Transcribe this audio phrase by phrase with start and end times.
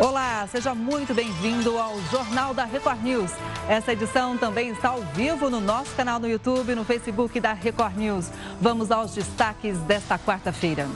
[0.00, 3.32] Olá, seja muito bem-vindo ao Jornal da Record News.
[3.68, 7.52] Essa edição também está ao vivo no nosso canal no YouTube e no Facebook da
[7.52, 8.30] Record News.
[8.60, 10.86] Vamos aos destaques desta quarta-feira.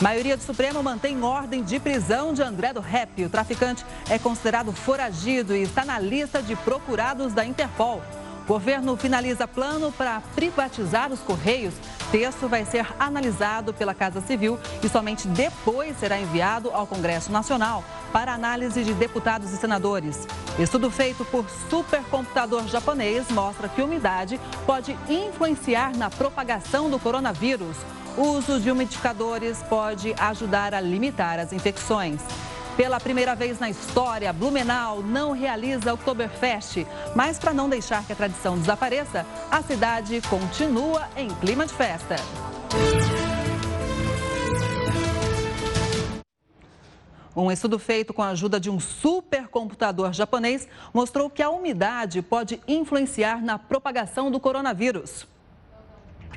[0.00, 3.22] Maioria do Supremo mantém ordem de prisão de André do Rep.
[3.22, 8.00] O traficante é considerado foragido e está na lista de procurados da Interpol.
[8.48, 11.74] Governo finaliza plano para privatizar os Correios.
[12.10, 17.84] Texto vai ser analisado pela Casa Civil e somente depois será enviado ao Congresso Nacional
[18.10, 20.26] para análise de deputados e senadores.
[20.58, 27.76] Estudo feito por supercomputador japonês mostra que umidade pode influenciar na propagação do coronavírus.
[28.16, 32.22] O uso de umidificadores pode ajudar a limitar as infecções.
[32.78, 36.86] Pela primeira vez na história, Blumenau não realiza Oktoberfest.
[37.12, 42.14] Mas para não deixar que a tradição desapareça, a cidade continua em clima de festa.
[47.34, 52.62] Um estudo feito com a ajuda de um supercomputador japonês mostrou que a umidade pode
[52.68, 55.26] influenciar na propagação do coronavírus.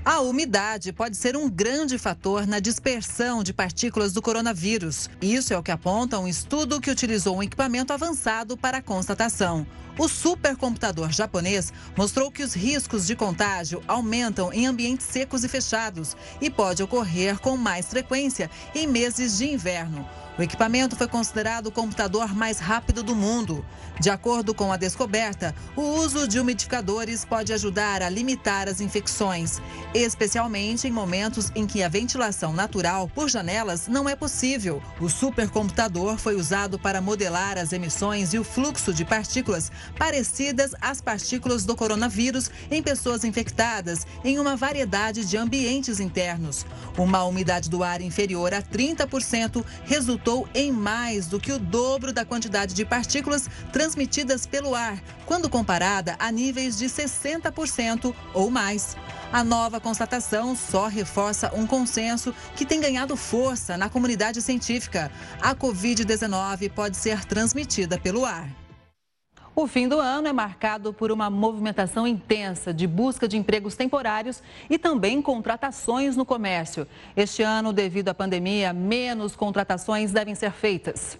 [0.04, 5.10] A umidade pode ser um grande fator na dispersão de partículas do coronavírus.
[5.22, 9.66] Isso é o que aponta um estudo que utilizou um equipamento avançado para a constatação.
[10.00, 16.18] O supercomputador japonês mostrou que os riscos de contágio aumentam em ambientes secos e fechados
[16.42, 20.08] e pode ocorrer com mais frequência em meses de inverno.
[20.38, 23.66] O equipamento foi considerado o computador mais rápido do mundo.
[24.00, 29.62] De acordo com a descoberta, o uso de umidificadores pode ajudar a limitar as infecções,
[29.94, 34.82] especialmente em momentos em que a ventilação natural por janelas não é possível.
[35.02, 41.02] O supercomputador foi usado para modelar as emissões e o fluxo de partículas parecidas às
[41.02, 46.66] partículas do coronavírus em pessoas infectadas em uma variedade de ambientes internos.
[46.98, 50.21] Uma umidade do ar inferior a 30% resultou
[50.54, 56.16] em mais do que o dobro da quantidade de partículas transmitidas pelo ar, quando comparada
[56.20, 58.96] a níveis de 60% ou mais.
[59.32, 65.12] A nova constatação só reforça um consenso que tem ganhado força na comunidade científica.
[65.42, 68.61] A Covid-19 pode ser transmitida pelo ar.
[69.62, 74.42] O fim do ano é marcado por uma movimentação intensa de busca de empregos temporários
[74.68, 76.88] e também contratações no comércio.
[77.16, 81.20] Este ano, devido à pandemia, menos contratações devem ser feitas.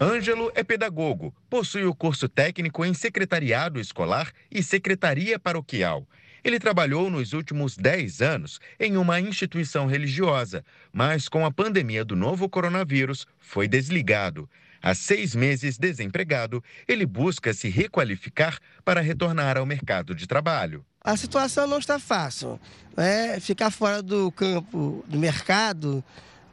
[0.00, 6.06] Ângelo é pedagogo, possui o curso técnico em secretariado escolar e secretaria paroquial.
[6.42, 12.16] Ele trabalhou nos últimos 10 anos em uma instituição religiosa, mas com a pandemia do
[12.16, 14.48] novo coronavírus foi desligado.
[14.86, 20.84] Há seis meses desempregado, ele busca se requalificar para retornar ao mercado de trabalho.
[21.02, 22.60] A situação não está fácil.
[22.94, 23.40] Né?
[23.40, 26.04] Ficar fora do campo do mercado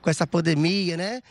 [0.01, 1.21] com essa pandemia, né?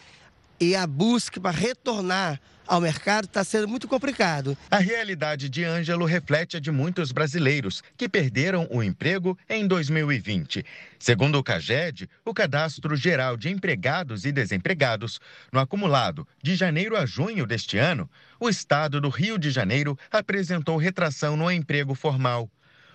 [0.60, 2.38] E a busca para retornar
[2.70, 4.56] ao mercado está sendo muito complicado.
[4.70, 10.64] A realidade de Ângelo reflete a de muitos brasileiros que perderam o emprego em 2020.
[10.96, 15.18] Segundo o CAGED, o Cadastro Geral de Empregados e Desempregados,
[15.52, 18.08] no acumulado de janeiro a junho deste ano,
[18.38, 22.48] o estado do Rio de Janeiro apresentou retração no emprego formal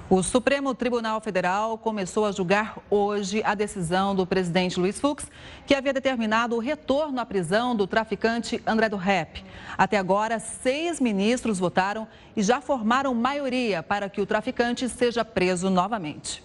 [0.09, 5.27] O Supremo Tribunal Federal começou a julgar hoje a decisão do presidente Luiz Fux,
[5.67, 9.43] que havia determinado o retorno à prisão do traficante André do Rep.
[9.77, 12.07] Até agora, seis ministros votaram
[12.37, 16.41] e já formaram maioria para que o traficante seja preso novamente.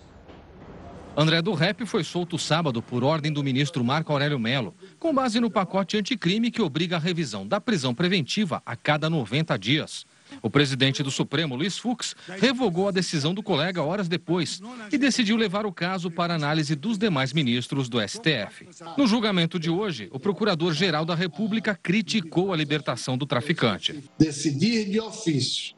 [1.21, 5.41] André do Rep foi solto sábado por ordem do ministro Marco Aurélio Melo, com base
[5.41, 10.07] no pacote anticrime que obriga a revisão da prisão preventiva a cada 90 dias.
[10.41, 14.61] O presidente do Supremo, Luiz Fux, revogou a decisão do colega horas depois
[14.93, 18.69] e decidiu levar o caso para análise dos demais ministros do STF.
[18.97, 24.05] No julgamento de hoje, o procurador-geral da República criticou a libertação do traficante.
[24.17, 25.75] Decidir de ofício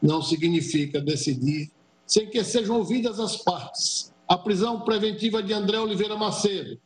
[0.00, 1.72] não significa decidir
[2.06, 6.78] sem que sejam ouvidas as partes a prisão preventiva de André Oliveira Macedo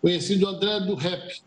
[0.00, 1.42] conhecido André do Rep,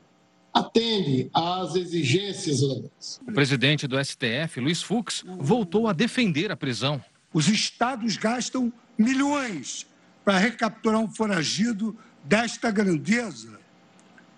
[0.54, 3.20] atende às exigências legais.
[3.28, 7.04] O presidente do STF, Luiz Fux, voltou a defender a prisão.
[7.34, 9.88] Os estados gastam milhões
[10.26, 13.60] para recapturar um foragido desta grandeza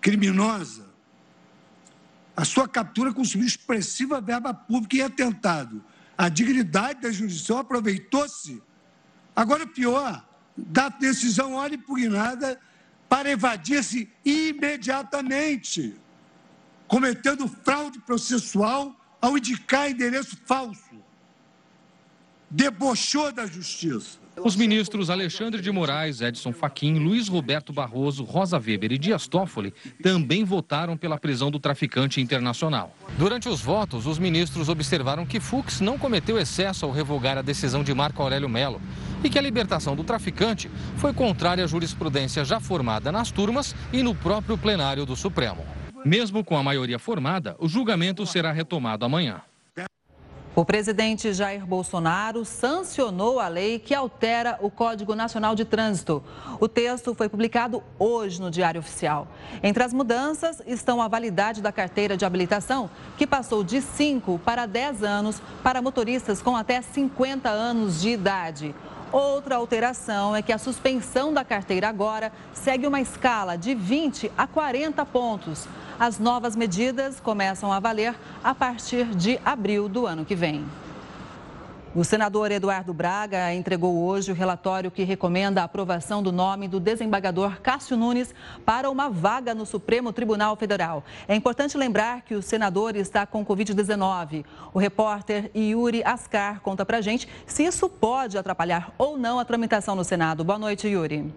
[0.00, 0.86] criminosa.
[2.36, 5.82] A sua captura consumiu expressiva verba pública e atentado.
[6.16, 8.62] A dignidade da jurisdição aproveitou-se.
[9.34, 10.24] Agora, pior,
[10.56, 12.60] da decisão ora impugnada
[13.08, 15.94] para evadir-se imediatamente
[16.86, 20.94] cometendo fraude processual ao indicar endereço falso.
[22.50, 24.18] Debochou da justiça.
[24.36, 29.72] Os ministros Alexandre de Moraes, Edson Fachin, Luiz Roberto Barroso, Rosa Weber e Dias Toffoli
[30.02, 32.94] também votaram pela prisão do traficante internacional.
[33.16, 37.82] Durante os votos, os ministros observaram que Fux não cometeu excesso ao revogar a decisão
[37.82, 38.80] de Marco Aurélio Melo
[39.24, 44.02] e que a libertação do traficante foi contrária à jurisprudência já formada nas turmas e
[44.02, 45.64] no próprio plenário do Supremo.
[46.04, 49.40] Mesmo com a maioria formada, o julgamento será retomado amanhã.
[50.56, 56.22] O presidente Jair Bolsonaro sancionou a lei que altera o Código Nacional de Trânsito.
[56.60, 59.26] O texto foi publicado hoje no Diário Oficial.
[59.64, 62.88] Entre as mudanças estão a validade da carteira de habilitação,
[63.18, 68.72] que passou de 5 para 10 anos para motoristas com até 50 anos de idade.
[69.14, 74.44] Outra alteração é que a suspensão da carteira agora segue uma escala de 20 a
[74.44, 75.68] 40 pontos.
[76.00, 80.64] As novas medidas começam a valer a partir de abril do ano que vem.
[81.96, 86.80] O senador Eduardo Braga entregou hoje o relatório que recomenda a aprovação do nome do
[86.80, 88.34] desembargador Cássio Nunes
[88.66, 91.04] para uma vaga no Supremo Tribunal Federal.
[91.28, 94.44] É importante lembrar que o senador está com Covid-19.
[94.72, 99.94] O repórter Yuri Ascar conta pra gente se isso pode atrapalhar ou não a tramitação
[99.94, 100.42] no Senado.
[100.42, 101.32] Boa noite, Yuri.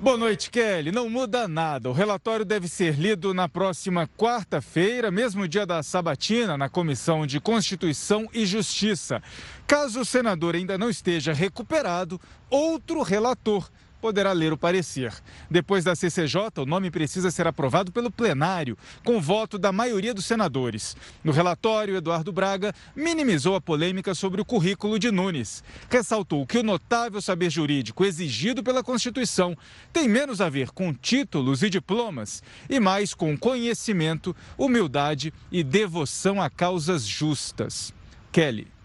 [0.00, 0.92] Boa noite, Kelly.
[0.92, 1.90] Não muda nada.
[1.90, 7.40] O relatório deve ser lido na próxima quarta-feira, mesmo dia da sabatina, na Comissão de
[7.40, 9.20] Constituição e Justiça.
[9.66, 13.68] Caso o senador ainda não esteja recuperado, outro relator
[14.00, 15.12] poderá ler o parecer.
[15.50, 20.24] Depois da CCJ, o nome precisa ser aprovado pelo plenário, com voto da maioria dos
[20.24, 20.96] senadores.
[21.22, 25.62] No relatório, Eduardo Braga minimizou a polêmica sobre o currículo de Nunes.
[25.90, 29.56] Ressaltou que o notável saber jurídico exigido pela Constituição
[29.92, 36.40] tem menos a ver com títulos e diplomas e mais com conhecimento, humildade e devoção
[36.40, 37.92] a causas justas.
[38.30, 38.77] Kelly.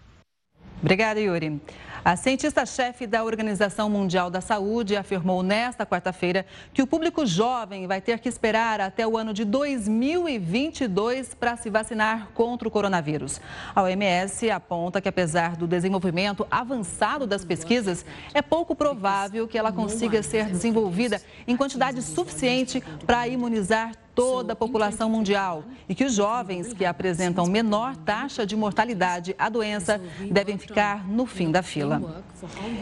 [0.84, 1.62] Obrigada, Yuri.
[2.04, 6.44] A cientista-chefe da Organização Mundial da Saúde afirmou nesta quarta-feira
[6.74, 11.70] que o público jovem vai ter que esperar até o ano de 2022 para se
[11.70, 13.40] vacinar contra o coronavírus.
[13.74, 18.04] A OMS aponta que, apesar do desenvolvimento avançado das pesquisas,
[18.34, 24.56] é pouco provável que ela consiga ser desenvolvida em quantidade suficiente para imunizar toda a
[24.56, 30.00] população mundial e que os jovens que apresentam menor taxa de mortalidade à doença
[30.30, 32.22] devem ficar no fim da fila.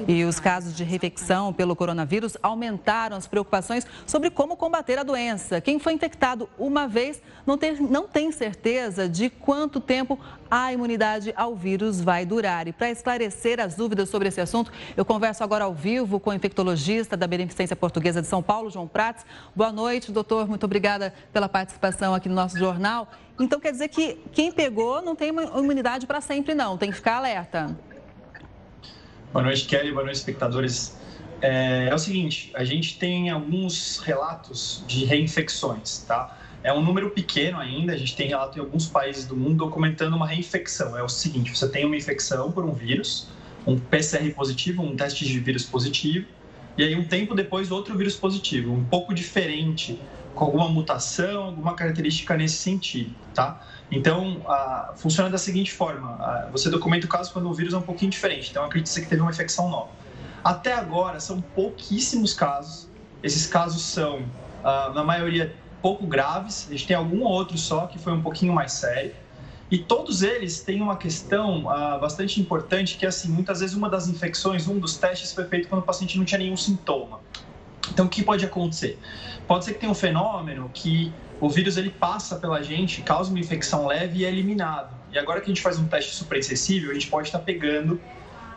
[0.06, 5.60] E os casos de reinfecção pelo coronavírus aumentaram as preocupações sobre como combater a doença.
[5.60, 10.18] Quem foi infectado uma vez não tem, não tem certeza de quanto tempo
[10.52, 12.68] a imunidade ao vírus vai durar.
[12.68, 16.34] E para esclarecer as dúvidas sobre esse assunto, eu converso agora ao vivo com o
[16.34, 19.24] infectologista da Beneficência Portuguesa de São Paulo, João Prates.
[19.56, 20.46] Boa noite, doutor.
[20.46, 23.10] Muito obrigada pela participação aqui no nosso jornal.
[23.40, 26.76] Então, quer dizer que quem pegou não tem imunidade para sempre, não.
[26.76, 27.74] Tem que ficar alerta.
[29.32, 29.90] Boa noite, Kelly.
[29.90, 30.94] Boa noite, espectadores.
[31.40, 36.36] É, é o seguinte, a gente tem alguns relatos de reinfecções, tá?
[36.64, 40.14] É um número pequeno ainda, a gente tem relato em alguns países do mundo documentando
[40.14, 40.96] uma reinfecção.
[40.96, 43.28] É o seguinte: você tem uma infecção por um vírus,
[43.66, 46.26] um PCR positivo, um teste de vírus positivo,
[46.76, 50.00] e aí um tempo depois outro vírus positivo, um pouco diferente,
[50.34, 53.60] com alguma mutação, alguma característica nesse sentido, tá?
[53.90, 57.76] Então, a, funciona da seguinte forma: a, você documenta o caso quando o vírus é
[57.76, 59.90] um pouquinho diferente, então acredita que teve uma infecção nova.
[60.44, 62.88] Até agora, são pouquíssimos casos,
[63.22, 64.24] esses casos são,
[64.64, 68.52] ah, na maioria, pouco graves, a gente tem algum outro só que foi um pouquinho
[68.52, 69.12] mais sério.
[69.70, 73.88] E todos eles têm uma questão uh, bastante importante, que é assim, muitas vezes uma
[73.88, 77.20] das infecções, um dos testes foi feito quando o paciente não tinha nenhum sintoma.
[77.90, 78.98] Então, o que pode acontecer?
[79.46, 83.40] Pode ser que tenha um fenômeno que o vírus ele passa pela gente, causa uma
[83.40, 84.94] infecção leve e é eliminado.
[85.10, 88.00] E agora que a gente faz um teste super sensível, a gente pode estar pegando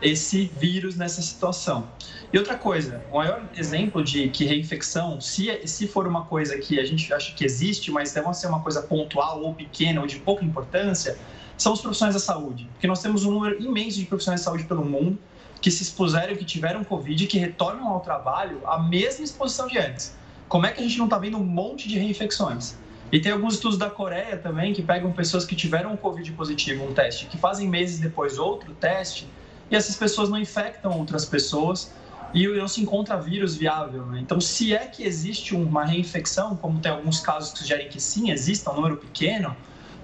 [0.00, 1.88] esse vírus nessa situação.
[2.32, 6.78] E outra coisa, o maior exemplo de que reinfecção, se, se for uma coisa que
[6.78, 10.18] a gente acha que existe, mas deve ser uma coisa pontual ou pequena ou de
[10.18, 11.16] pouca importância,
[11.56, 12.68] são os profissionais da saúde.
[12.72, 15.18] Porque nós temos um número imenso de profissionais de saúde pelo mundo
[15.60, 19.78] que se expuseram, que tiveram Covid e que retornam ao trabalho a mesma exposição de
[19.78, 20.14] antes.
[20.48, 22.76] como é que a gente não está vendo um monte de reinfecções?
[23.10, 26.84] E tem alguns estudos da Coreia também que pegam pessoas que tiveram um Covid positivo,
[26.84, 29.28] um teste, que fazem meses depois outro teste,
[29.70, 31.92] e essas pessoas não infectam outras pessoas
[32.32, 34.04] e não se encontra vírus viável.
[34.06, 34.20] Né?
[34.20, 38.30] Então, se é que existe uma reinfecção, como tem alguns casos que sugerem que sim,
[38.30, 39.56] exista, um número pequeno,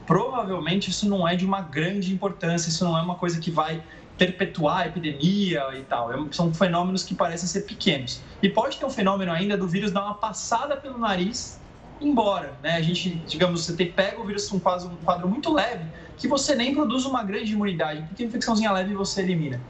[0.06, 3.82] provavelmente isso não é de uma grande importância, isso não é uma coisa que vai
[4.16, 6.12] perpetuar a epidemia e tal.
[6.12, 8.20] É são fenômenos que parecem ser pequenos.
[8.42, 11.60] E pode ter um fenômeno ainda do vírus dar uma passada pelo nariz
[12.06, 12.76] embora, né?
[12.76, 15.84] A gente, digamos, você pega o vírus com um quadro, um quadro muito leve,
[16.16, 19.60] que você nem produz uma grande imunidade, porque infecçãozinha leve você elimina.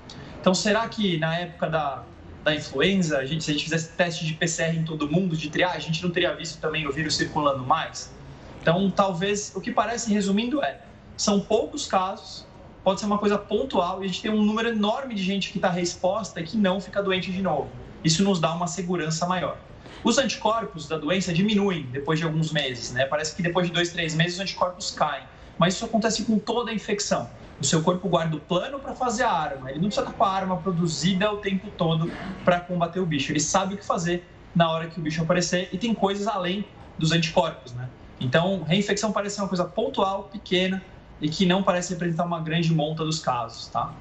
[0.40, 2.02] Então, será que na época da,
[2.44, 5.48] da influenza, a gente, se a gente fizesse teste de PCR em todo mundo, de
[5.48, 8.12] triagem, a gente não teria visto também o vírus circulando mais?
[8.60, 10.80] Então, talvez, o que parece, resumindo, é,
[11.16, 12.46] são poucos casos,
[12.82, 15.58] pode ser uma coisa pontual, e a gente tem um número enorme de gente que
[15.58, 17.70] está resposta e que não fica doente de novo.
[18.04, 19.56] Isso nos dá uma segurança maior.
[20.04, 23.06] Os anticorpos da doença diminuem depois de alguns meses, né?
[23.06, 25.22] Parece que depois de dois, três meses os anticorpos caem.
[25.56, 27.30] Mas isso acontece com toda a infecção.
[27.60, 29.70] O seu corpo guarda o plano para fazer a arma.
[29.70, 32.10] Ele não precisa estar com a arma produzida o tempo todo
[32.44, 33.30] para combater o bicho.
[33.30, 36.64] Ele sabe o que fazer na hora que o bicho aparecer e tem coisas além
[36.98, 37.88] dos anticorpos, né?
[38.20, 40.82] Então, reinfecção parece ser uma coisa pontual, pequena
[41.20, 43.92] e que não parece representar uma grande monta dos casos, tá?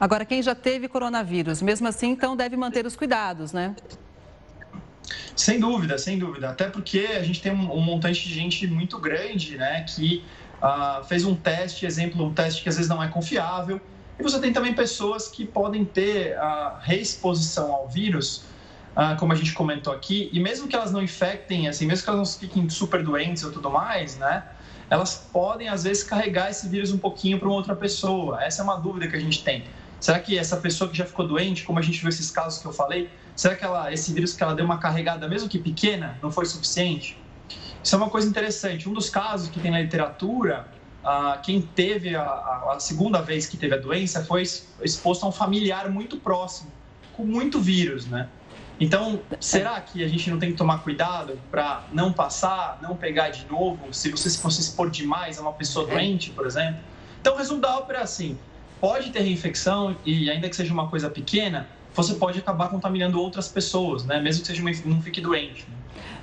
[0.00, 3.74] Agora, quem já teve coronavírus, mesmo assim, então deve manter os cuidados, né?
[5.34, 6.50] Sem dúvida, sem dúvida.
[6.50, 10.24] Até porque a gente tem um, montante de gente muito grande, né, que
[10.62, 13.80] uh, fez um teste, exemplo, um teste que às vezes não é confiável.
[14.18, 18.44] E você tem também pessoas que podem ter a reexposição ao vírus,
[18.96, 22.10] uh, como a gente comentou aqui, e mesmo que elas não infectem, assim, mesmo que
[22.10, 24.42] elas não fiquem super doentes ou tudo mais, né,
[24.90, 28.42] elas podem às vezes carregar esse vírus um pouquinho para outra pessoa.
[28.42, 29.64] Essa é uma dúvida que a gente tem.
[30.00, 32.66] Será que essa pessoa que já ficou doente, como a gente viu esses casos que
[32.66, 36.18] eu falei, será que ela, esse vírus que ela deu uma carregada, mesmo que pequena,
[36.20, 37.16] não foi suficiente?
[37.82, 38.88] Isso é uma coisa interessante.
[38.88, 40.66] Um dos casos que tem na literatura,
[41.04, 45.32] ah, quem teve a, a, segunda vez que teve a doença foi exposto a um
[45.32, 46.72] familiar muito próximo,
[47.12, 48.28] com muito vírus, né?
[48.80, 53.30] Então, será que a gente não tem que tomar cuidado para não passar, não pegar
[53.30, 56.80] de novo, se você se expor demais a uma pessoa doente, por exemplo?
[57.20, 58.36] Então, o resumo da ópera é assim:
[58.80, 61.68] pode ter reinfecção e ainda que seja uma coisa pequena,
[62.02, 64.20] você pode acabar contaminando outras pessoas, né?
[64.20, 65.66] Mesmo que seja uma, não fique doente.
[65.68, 65.76] Né?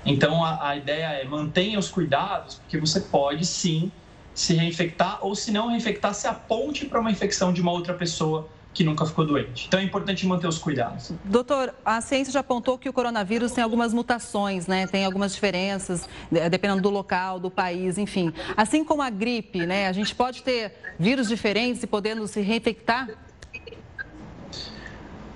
[0.06, 3.92] Então a, a, ideia é mantenha os cuidados, porque você pode sim
[4.34, 8.48] se reinfectar ou se não reinfectar, se aponte para uma infecção de uma outra pessoa
[8.74, 9.66] que nunca ficou doente.
[9.68, 11.12] Então é importante manter os cuidados.
[11.24, 14.86] Doutor, a ciência já apontou que o coronavírus tem algumas mutações, né?
[14.86, 16.08] Tem algumas diferenças,
[16.52, 18.34] dependendo do local, do país, enfim.
[18.56, 19.88] Assim como a gripe, né?
[19.88, 23.10] A gente pode ter vírus diferentes e podendo se reinfectar?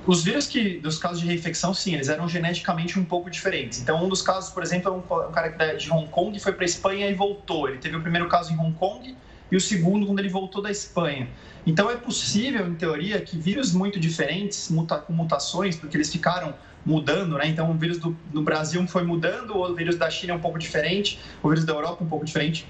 [0.06, 3.80] Os vírus que, dos casos de reinfecção, sim, eles eram geneticamente um pouco diferentes.
[3.80, 6.54] Então, um dos casos, por exemplo, é um, um cara é de Hong Kong foi
[6.54, 7.68] para a Espanha e voltou.
[7.68, 9.16] Ele teve o primeiro caso em Hong Kong
[9.52, 11.28] e o segundo quando ele voltou da Espanha.
[11.66, 16.56] Então é possível, em teoria, que vírus muito diferentes, muta, com mutações, porque eles ficaram
[16.86, 17.48] mudando, né?
[17.48, 20.58] Então o vírus do, do Brasil foi mudando, o vírus da China é um pouco
[20.58, 22.68] diferente, o vírus da Europa é um pouco diferente.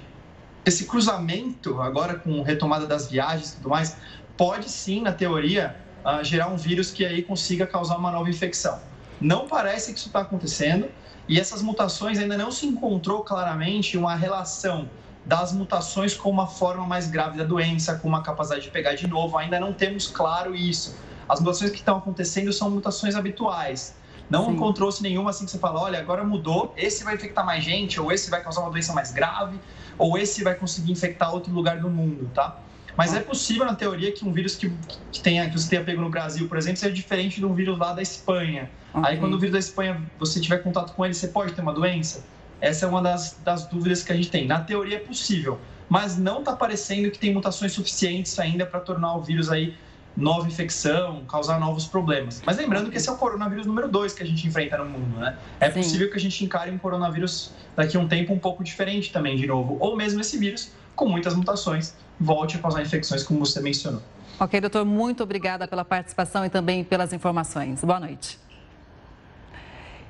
[0.64, 3.96] Esse cruzamento, agora com retomada das viagens e tudo mais,
[4.36, 8.80] pode sim, na teoria, uh, gerar um vírus que aí consiga causar uma nova infecção.
[9.20, 10.88] Não parece que isso está acontecendo
[11.28, 14.88] e essas mutações ainda não se encontrou claramente uma relação
[15.24, 19.06] das mutações com uma forma mais grave da doença, com uma capacidade de pegar de
[19.06, 19.36] novo.
[19.36, 20.96] Ainda não temos claro isso.
[21.28, 23.94] As mutações que estão acontecendo são mutações habituais.
[24.30, 28.00] Não encontrou-se nenhuma assim que você fala, olha, agora mudou, esse vai infectar mais gente,
[28.00, 29.58] ou esse vai causar uma doença mais grave,
[29.98, 32.56] ou esse vai conseguir infectar outro lugar do mundo, tá?
[32.96, 34.72] Mas é possível, na teoria, que um vírus que,
[35.12, 37.78] que, tenha, que você tenha pego no Brasil, por exemplo, seja diferente de um vírus
[37.78, 38.70] lá da Espanha.
[38.92, 39.10] Okay.
[39.10, 41.72] Aí, quando o vírus da Espanha, você tiver contato com ele, você pode ter uma
[41.72, 42.24] doença?
[42.60, 44.46] Essa é uma das, das dúvidas que a gente tem.
[44.46, 49.14] Na teoria é possível, mas não está parecendo que tem mutações suficientes ainda para tornar
[49.14, 49.74] o vírus aí
[50.16, 52.42] nova infecção, causar novos problemas.
[52.44, 55.18] Mas lembrando que esse é o coronavírus número 2 que a gente enfrenta no mundo,
[55.18, 55.36] né?
[55.58, 55.80] É Sim.
[55.80, 59.36] possível que a gente encare um coronavírus daqui a um tempo um pouco diferente também,
[59.36, 59.76] de novo.
[59.80, 64.02] Ou mesmo esse vírus, com muitas mutações, volte a causar infecções, como você mencionou.
[64.38, 67.82] Ok, doutor, muito obrigada pela participação e também pelas informações.
[67.82, 68.38] Boa noite.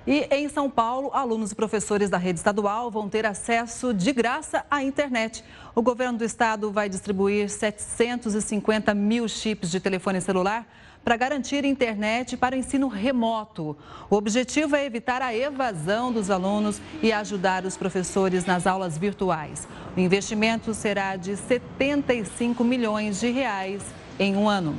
[0.07, 4.65] E em São Paulo, alunos e professores da rede estadual vão ter acesso de graça
[4.71, 5.45] à internet.
[5.75, 10.67] O governo do estado vai distribuir 750 mil chips de telefone celular
[11.05, 13.77] para garantir internet para o ensino remoto.
[14.09, 19.67] O objetivo é evitar a evasão dos alunos e ajudar os professores nas aulas virtuais.
[19.97, 23.83] O investimento será de 75 milhões de reais
[24.19, 24.77] em um ano.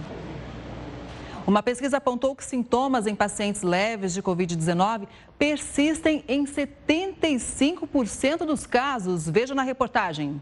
[1.46, 9.28] Uma pesquisa apontou que sintomas em pacientes leves de Covid-19 persistem em 75% dos casos.
[9.28, 10.40] Veja na reportagem.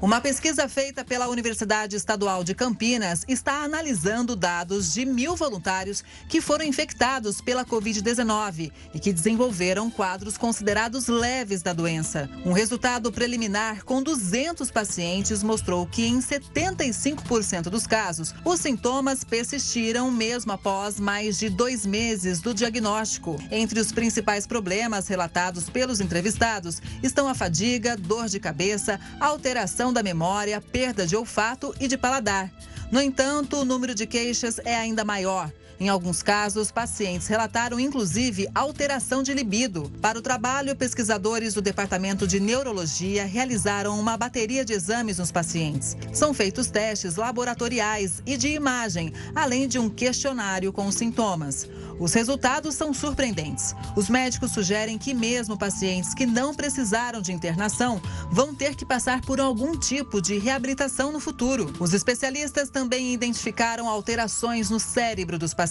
[0.00, 6.40] Uma pesquisa feita pela Universidade Estadual de Campinas está analisando dados de mil voluntários que
[6.40, 12.30] foram infectados pela Covid-19 e que desenvolveram quadros considerados leves da doença.
[12.46, 20.12] Um resultado preliminar com 200 pacientes mostrou que, em 75% dos casos, os sintomas persistiram
[20.12, 23.36] mesmo após mais de dois meses do diagnóstico.
[23.50, 30.02] Entre os principais problemas relatados pelos entrevistados estão a fadiga, dor de cabeça, alteração da
[30.02, 32.50] memória, perda de olfato e de paladar.
[32.90, 35.52] No entanto, o número de queixas é ainda maior.
[35.80, 39.92] Em alguns casos, pacientes relataram inclusive alteração de libido.
[40.02, 45.96] Para o trabalho, pesquisadores do Departamento de Neurologia realizaram uma bateria de exames nos pacientes.
[46.12, 51.68] São feitos testes laboratoriais e de imagem, além de um questionário com os sintomas.
[52.00, 53.74] Os resultados são surpreendentes.
[53.96, 59.20] Os médicos sugerem que, mesmo pacientes que não precisaram de internação, vão ter que passar
[59.20, 61.72] por algum tipo de reabilitação no futuro.
[61.78, 65.67] Os especialistas também identificaram alterações no cérebro dos pacientes.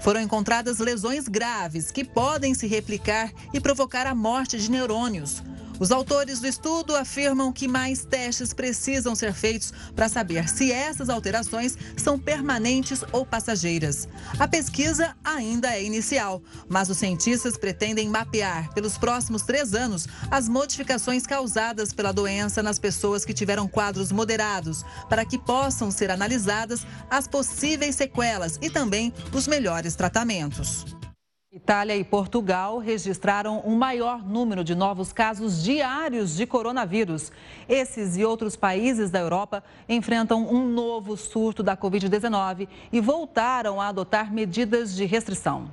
[0.00, 5.42] Foram encontradas lesões graves que podem se replicar e provocar a morte de neurônios.
[5.78, 11.08] Os autores do estudo afirmam que mais testes precisam ser feitos para saber se essas
[11.08, 14.08] alterações são permanentes ou passageiras.
[14.38, 20.48] A pesquisa ainda é inicial, mas os cientistas pretendem mapear, pelos próximos três anos, as
[20.48, 26.86] modificações causadas pela doença nas pessoas que tiveram quadros moderados, para que possam ser analisadas
[27.10, 31.01] as possíveis sequelas e também os melhores tratamentos.
[31.54, 37.30] Itália e Portugal registraram um maior número de novos casos diários de coronavírus.
[37.68, 43.88] Esses e outros países da Europa enfrentam um novo surto da Covid-19 e voltaram a
[43.88, 45.70] adotar medidas de restrição.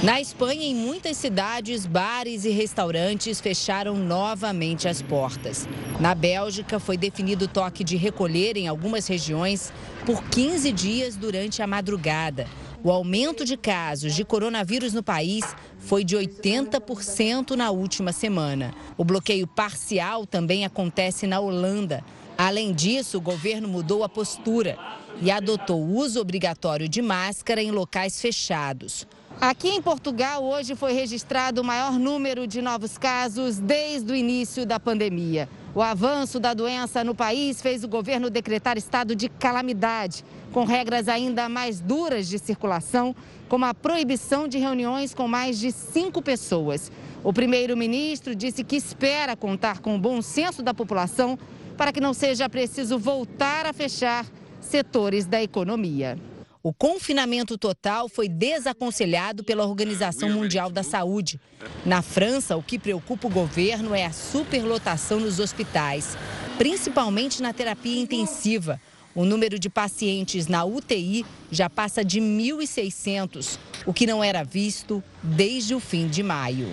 [0.00, 5.68] Na Espanha, em muitas cidades, bares e restaurantes fecharam novamente as portas.
[5.98, 9.72] Na Bélgica, foi definido toque de recolher em algumas regiões
[10.06, 12.46] por 15 dias durante a madrugada.
[12.82, 15.44] O aumento de casos de coronavírus no país
[15.78, 18.72] foi de 80% na última semana.
[18.96, 22.02] O bloqueio parcial também acontece na Holanda.
[22.38, 24.78] Além disso, o governo mudou a postura
[25.20, 29.06] e adotou o uso obrigatório de máscara em locais fechados.
[29.38, 34.64] Aqui em Portugal, hoje foi registrado o maior número de novos casos desde o início
[34.64, 35.50] da pandemia.
[35.72, 41.08] O avanço da doença no país fez o governo decretar estado de calamidade, com regras
[41.08, 43.14] ainda mais duras de circulação,
[43.48, 46.90] como a proibição de reuniões com mais de cinco pessoas.
[47.22, 51.38] O primeiro-ministro disse que espera contar com o bom senso da população
[51.76, 54.26] para que não seja preciso voltar a fechar
[54.60, 56.18] setores da economia.
[56.62, 61.40] O confinamento total foi desaconselhado pela Organização Mundial da Saúde.
[61.86, 66.18] Na França, o que preocupa o governo é a superlotação nos hospitais,
[66.58, 68.78] principalmente na terapia intensiva.
[69.14, 75.02] O número de pacientes na UTI já passa de 1.600, o que não era visto
[75.22, 76.68] desde o fim de maio.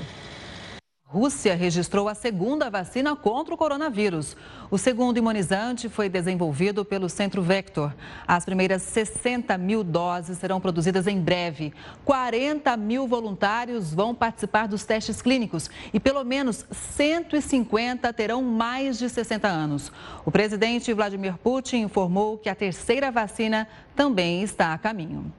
[1.10, 4.36] Rússia registrou a segunda vacina contra o coronavírus.
[4.70, 7.94] O segundo imunizante foi desenvolvido pelo Centro Vector.
[8.28, 11.74] As primeiras 60 mil doses serão produzidas em breve.
[12.04, 19.08] 40 mil voluntários vão participar dos testes clínicos e pelo menos 150 terão mais de
[19.08, 19.94] 60 anos.
[20.26, 23.66] O presidente Vladimir Putin informou que a terceira vacina
[23.96, 25.32] também está a caminho.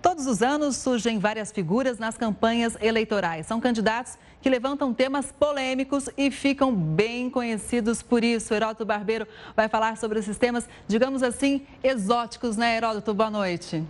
[0.00, 3.46] Todos os anos surgem várias figuras nas campanhas eleitorais.
[3.46, 8.54] São candidatos que levantam temas polêmicos e ficam bem conhecidos por isso.
[8.54, 13.12] Heródoto Barbeiro vai falar sobre esses temas, digamos assim, exóticos, né, Heródoto?
[13.12, 13.82] Boa noite.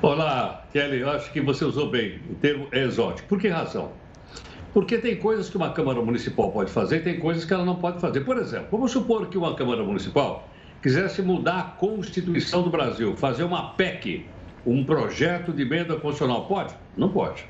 [0.00, 1.00] Olá, Kelly.
[1.00, 3.28] Eu acho que você usou bem o termo exótico.
[3.28, 3.92] Por que razão?
[4.72, 7.76] Porque tem coisas que uma Câmara Municipal pode fazer e tem coisas que ela não
[7.76, 8.20] pode fazer.
[8.20, 10.48] Por exemplo, vamos supor que uma Câmara Municipal
[10.82, 14.26] quisesse mudar a Constituição do Brasil, fazer uma PEC,
[14.66, 16.74] um projeto de emenda constitucional, pode?
[16.96, 17.44] Não pode.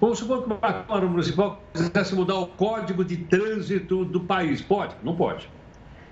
[0.00, 4.94] Vamos supor que uma Câmara Municipal quisesse mudar o Código de Trânsito do país, pode?
[5.02, 5.46] Não pode.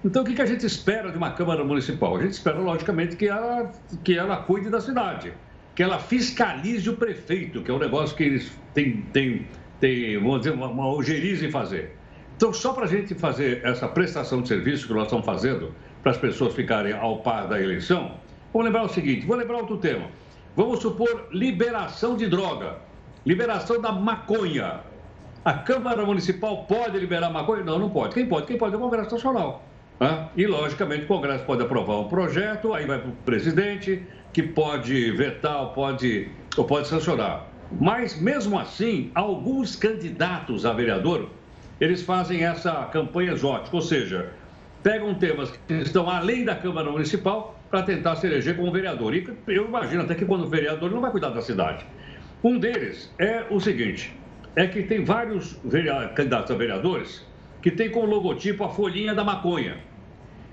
[0.04, 2.16] Então, o que a gente espera de uma Câmara Municipal?
[2.16, 3.72] A gente espera, logicamente, que ela,
[4.04, 5.32] que ela cuide da cidade,
[5.74, 9.46] que ela fiscalize o prefeito, que é um negócio que eles têm, têm,
[9.80, 11.96] têm vamos dizer, uma, ojeriza em fazer.
[12.36, 16.12] Então, só para a gente fazer essa prestação de serviço que nós estamos fazendo, para
[16.12, 18.16] as pessoas ficarem ao par da eleição,
[18.52, 20.08] vamos lembrar o seguinte: vou lembrar outro tema.
[20.54, 22.76] Vamos supor liberação de droga,
[23.24, 24.80] liberação da maconha.
[25.44, 27.62] A Câmara Municipal pode liberar maconha?
[27.62, 28.14] Não, não pode.
[28.14, 28.46] Quem pode?
[28.46, 28.74] Quem pode?
[28.74, 29.62] É o Congresso Nacional.
[29.98, 30.28] Né?
[30.36, 34.02] E, logicamente, o Congresso pode aprovar um projeto, aí vai para o presidente,
[34.32, 37.46] que pode vetar ou pode, ou pode sancionar.
[37.80, 41.28] Mas, mesmo assim, alguns candidatos a vereador,
[41.80, 44.32] eles fazem essa campanha exótica, ou seja,
[44.82, 49.14] pegam temas que estão além da Câmara Municipal para tentar se eleger como vereador.
[49.14, 51.84] E eu imagino até que quando o vereador não vai cuidar da cidade.
[52.42, 54.16] Um deles é o seguinte,
[54.54, 55.58] é que tem vários
[56.14, 57.26] candidatos a vereadores
[57.60, 59.78] que tem como logotipo a folhinha da maconha.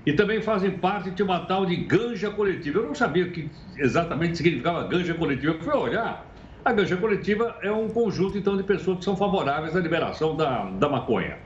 [0.04, 2.78] E também fazem parte de uma tal de ganja coletiva.
[2.78, 5.54] Eu não sabia o que exatamente significava ganja coletiva.
[5.54, 6.24] Eu fui olhar.
[6.64, 10.64] A ganja coletiva é um conjunto, então, de pessoas que são favoráveis à liberação da,
[10.64, 11.38] da maconha.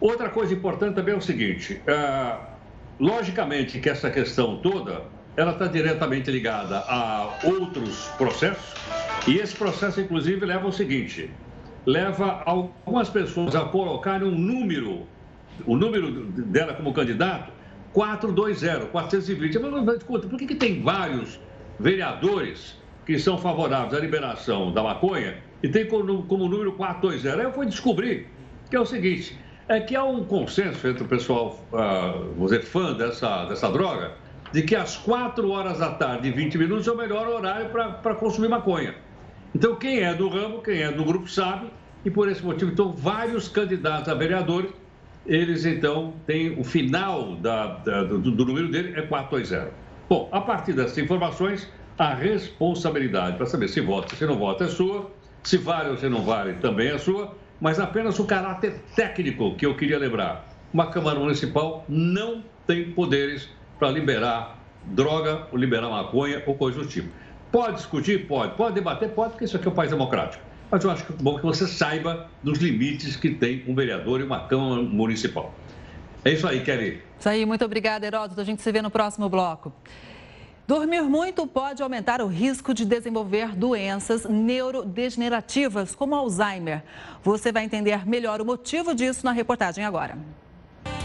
[0.00, 2.36] Outra coisa importante também é o seguinte: é,
[2.98, 5.02] logicamente que essa questão toda
[5.36, 8.74] ela está diretamente ligada a outros processos,
[9.26, 11.30] e esse processo, inclusive, leva ao seguinte:
[11.86, 15.06] leva algumas pessoas a colocarem um número,
[15.66, 17.52] o número dela como candidato,
[17.92, 19.58] 420, 420.
[19.58, 21.40] Mas, conta, por que, que tem vários
[21.80, 27.40] vereadores que são favoráveis à liberação da maconha e tem como, como número 420?
[27.40, 28.28] Aí eu fui descobrir
[28.68, 32.62] que é o seguinte: é que há um consenso entre o pessoal, uh, vamos dizer,
[32.62, 34.12] fã dessa, dessa droga,
[34.52, 38.14] de que às 4 horas da tarde e 20 minutos é o melhor horário para
[38.14, 38.94] consumir maconha.
[39.54, 41.68] Então, quem é do ramo, quem é do grupo sabe,
[42.04, 44.70] e por esse motivo, então, vários candidatos a vereadores,
[45.24, 49.72] eles então têm o final da, da, do, do, número dele é 420.
[50.08, 54.68] Bom, a partir dessas informações, a responsabilidade para saber se vota, se não vota é
[54.68, 55.10] sua,
[55.42, 59.64] se vale ou se não vale também é sua, mas apenas o caráter técnico que
[59.64, 60.46] eu queria lembrar.
[60.72, 66.86] Uma Câmara Municipal não tem poderes para liberar droga ou liberar maconha ou coisa do
[66.86, 67.08] tipo.
[67.54, 68.26] Pode discutir?
[68.26, 68.56] Pode.
[68.56, 69.10] Pode debater?
[69.10, 70.42] Pode, porque isso aqui é um país democrático.
[70.68, 74.18] Mas eu acho que é bom que você saiba dos limites que tem um vereador
[74.18, 75.54] e uma Câmara Municipal.
[76.24, 77.00] É isso aí, Kelly.
[77.16, 78.40] Isso aí, muito obrigada, Heródoto.
[78.40, 79.72] A gente se vê no próximo bloco.
[80.66, 86.82] Dormir muito pode aumentar o risco de desenvolver doenças neurodegenerativas, como Alzheimer.
[87.22, 90.18] Você vai entender melhor o motivo disso na reportagem agora.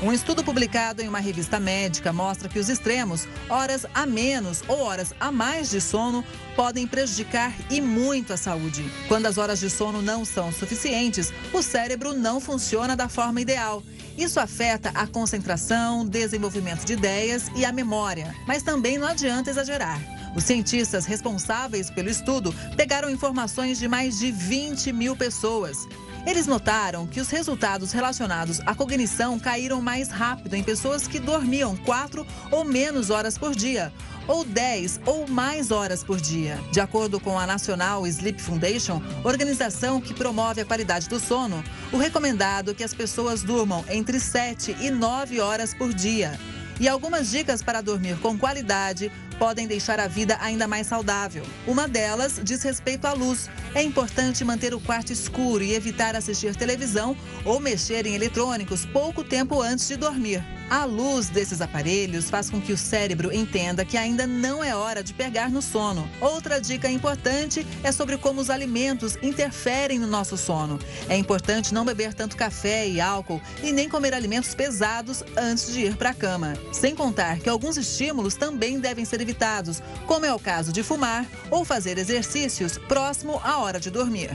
[0.02, 4.80] Um estudo publicado em uma revista médica mostra que os extremos, horas a menos ou
[4.80, 6.24] horas a mais de sono,
[6.56, 8.90] podem prejudicar e muito a saúde.
[9.10, 13.84] Quando as horas de sono não são suficientes, o cérebro não funciona da forma ideal.
[14.18, 18.34] Isso afeta a concentração, desenvolvimento de ideias e a memória.
[18.48, 20.00] Mas também não adianta exagerar.
[20.34, 25.88] Os cientistas responsáveis pelo estudo pegaram informações de mais de 20 mil pessoas.
[26.30, 31.76] Eles notaram que os resultados relacionados à cognição caíram mais rápido em pessoas que dormiam
[31.76, 33.92] quatro ou menos horas por dia,
[34.28, 36.60] ou 10 ou mais horas por dia.
[36.72, 41.98] De acordo com a National Sleep Foundation, organização que promove a qualidade do sono, o
[41.98, 46.40] recomendado é que as pessoas durmam entre 7 e 9 horas por dia.
[46.80, 51.44] E algumas dicas para dormir com qualidade podem deixar a vida ainda mais saudável.
[51.66, 53.50] Uma delas diz respeito à luz.
[53.74, 59.24] É importante manter o quarto escuro e evitar assistir televisão ou mexer em eletrônicos pouco
[59.24, 60.59] tempo antes de dormir.
[60.70, 65.04] A luz desses aparelhos faz com que o cérebro entenda que ainda não é hora
[65.04, 66.08] de pegar no sono.
[66.22, 70.80] Outra dica importante é sobre como os alimentos interferem no nosso sono.
[71.08, 75.82] É importante não beber tanto café e álcool e nem comer alimentos pesados antes de
[75.86, 76.54] ir para a cama.
[76.72, 81.26] Sem contar que alguns estímulos também devem ser evitados, como é o caso de fumar
[81.50, 84.30] ou fazer exercícios próximo à hora de dormir.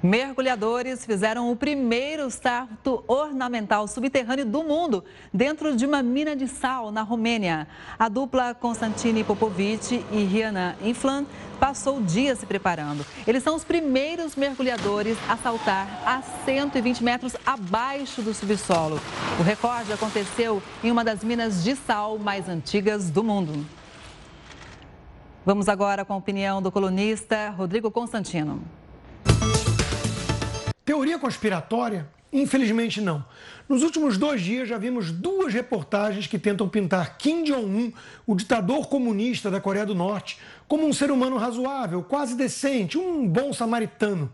[0.00, 5.02] Mergulhadores fizeram o primeiro salto ornamental subterrâneo do mundo
[5.34, 7.66] dentro de uma mina de sal na Romênia.
[7.98, 11.26] A dupla Constantini Popovic e Riana Inflan
[11.58, 13.04] passou dias se preparando.
[13.26, 19.00] Eles são os primeiros mergulhadores a saltar a 120 metros abaixo do subsolo.
[19.40, 23.66] O recorde aconteceu em uma das minas de sal mais antigas do mundo.
[25.44, 28.62] Vamos agora com a opinião do colunista Rodrigo Constantino.
[30.88, 32.08] Teoria conspiratória?
[32.32, 33.22] Infelizmente não.
[33.68, 37.92] Nos últimos dois dias já vimos duas reportagens que tentam pintar Kim Jong-un,
[38.26, 43.28] o ditador comunista da Coreia do Norte, como um ser humano razoável, quase decente, um
[43.28, 44.32] bom samaritano.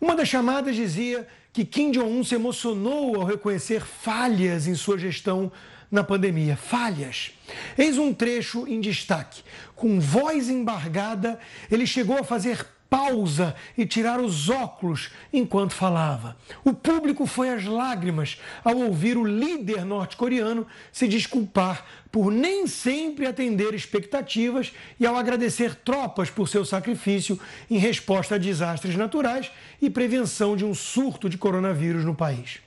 [0.00, 5.52] Uma das chamadas dizia que Kim Jong-un se emocionou ao reconhecer falhas em sua gestão
[5.90, 6.56] na pandemia.
[6.56, 7.32] Falhas.
[7.76, 9.42] Eis um trecho em destaque.
[9.76, 11.38] Com voz embargada,
[11.70, 16.36] ele chegou a fazer pausa e tirar os óculos enquanto falava.
[16.62, 23.24] O público foi às lágrimas ao ouvir o líder norte-coreano se desculpar por nem sempre
[23.24, 29.50] atender expectativas e ao agradecer tropas por seu sacrifício em resposta a desastres naturais
[29.80, 32.60] e prevenção de um surto de coronavírus no país.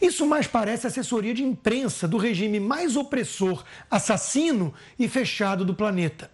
[0.00, 6.30] Isso mais parece assessoria de imprensa do regime mais opressor, assassino e fechado do planeta.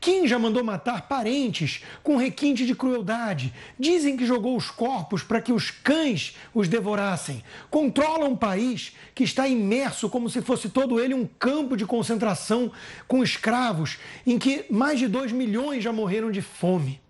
[0.00, 3.54] Kim já mandou matar parentes com requinte de crueldade.
[3.78, 7.44] Dizem que jogou os corpos para que os cães os devorassem.
[7.70, 12.72] Controla um país que está imerso como se fosse todo ele um campo de concentração
[13.06, 17.00] com escravos, em que mais de 2 milhões já morreram de fome.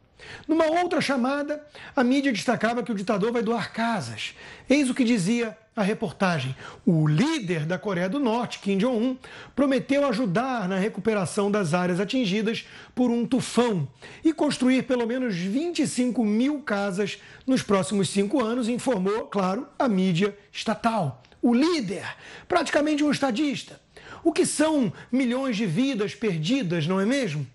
[0.47, 4.35] Numa outra chamada, a mídia destacava que o ditador vai doar casas.
[4.69, 6.55] Eis o que dizia a reportagem.
[6.85, 9.17] O líder da Coreia do Norte, Kim Jong-un,
[9.57, 13.89] prometeu ajudar na recuperação das áreas atingidas por um tufão
[14.25, 20.37] e construir pelo menos 25 mil casas nos próximos cinco anos, informou, claro, a mídia
[20.53, 21.23] estatal.
[21.41, 22.05] O líder,
[22.47, 23.81] praticamente um estadista.
[24.23, 27.47] O que são milhões de vidas perdidas, não é mesmo?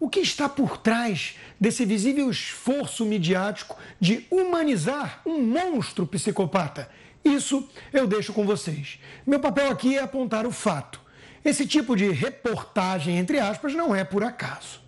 [0.00, 6.90] O que está por trás desse visível esforço midiático de humanizar um monstro psicopata?
[7.26, 9.00] Isso eu deixo com vocês.
[9.26, 11.00] Meu papel aqui é apontar o fato.
[11.44, 14.80] Esse tipo de reportagem, entre aspas, não é por acaso.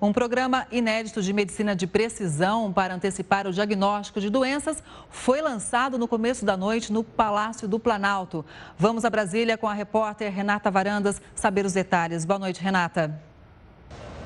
[0.00, 5.98] Um programa inédito de medicina de precisão para antecipar o diagnóstico de doenças foi lançado
[5.98, 8.44] no começo da noite no Palácio do Planalto.
[8.78, 12.24] Vamos a Brasília com a repórter Renata Varandas saber os detalhes.
[12.24, 13.27] Boa noite, Renata.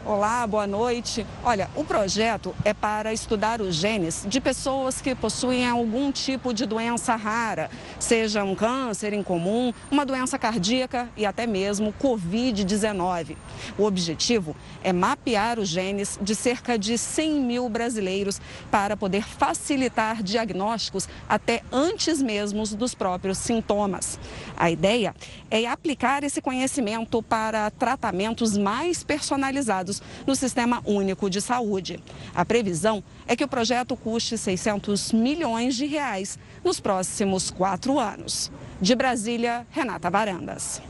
[0.04, 1.24] Olá, boa noite.
[1.44, 6.66] Olha, o projeto é para estudar os genes de pessoas que possuem algum tipo de
[6.66, 13.36] doença rara, seja um câncer incomum, uma doença cardíaca e até mesmo Covid-19.
[13.78, 18.40] O objetivo é mapear os genes de cerca de 100 mil brasileiros
[18.72, 24.18] para poder facilitar diagnósticos até antes mesmo dos próprios sintomas.
[24.56, 25.14] A ideia
[25.48, 29.91] é aplicar esse conhecimento para tratamentos mais personalizados
[30.24, 32.00] no Sistema Único de Saúde.
[32.34, 38.50] A previsão é que o projeto custe 600 milhões de reais nos próximos quatro anos.
[38.80, 40.80] De Brasília, Renata Varandas.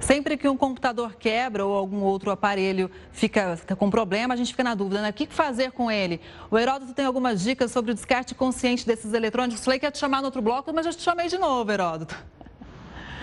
[0.00, 4.48] Sempre que um computador quebra ou algum outro aparelho fica, fica, com problema, a gente
[4.48, 5.10] fica na dúvida, né?
[5.10, 6.20] O que fazer com ele?
[6.50, 9.64] O Heródoto tem algumas dicas sobre o descarte consciente desses eletrônicos.
[9.64, 12.16] Falei que ia te chamar no outro bloco, mas já te chamei de novo, Heródoto.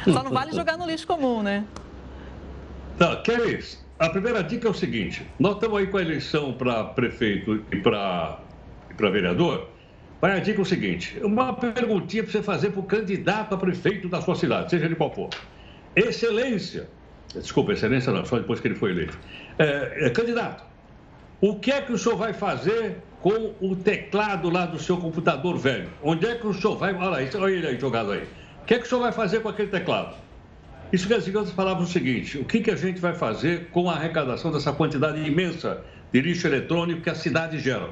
[0.06, 1.66] Só não vale jogar no lixo comum, né?
[2.98, 3.86] Não, que é isso?
[4.00, 7.82] A primeira dica é o seguinte: nós estamos aí com a eleição para prefeito e
[7.82, 8.40] para
[8.98, 9.68] vereador.
[10.22, 13.58] Vai a dica é o seguinte: uma perguntinha para você fazer para o candidato a
[13.58, 15.30] prefeito da sua cidade, seja ele qual for.
[15.94, 16.90] Excelência,
[17.34, 19.20] desculpa, excelência não, só depois que ele foi eleito.
[19.58, 20.64] É, é, candidato,
[21.42, 25.58] o que é que o senhor vai fazer com o teclado lá do seu computador
[25.58, 25.90] velho?
[26.02, 26.94] Onde é que o senhor vai.
[26.94, 28.24] Olha, olha ele aí jogado aí.
[28.62, 30.29] O que é que o senhor vai fazer com aquele teclado?
[30.92, 33.68] Isso quer dizer que outras palavras o seguinte: o que, que a gente vai fazer
[33.72, 37.90] com a arrecadação dessa quantidade imensa de lixo eletrônico que a cidade gera?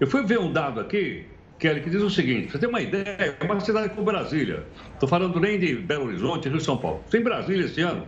[0.00, 1.26] Eu fui ver um dado aqui,
[1.58, 5.08] Kelly, que diz o seguinte: você tem uma ideia, é uma cidade como Brasília, estou
[5.08, 7.04] falando nem de Belo Horizonte, Rio São Paulo.
[7.12, 8.06] Em Brasília, esse ano,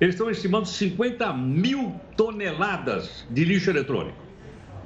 [0.00, 4.16] eles estão estimando 50 mil toneladas de lixo eletrônico.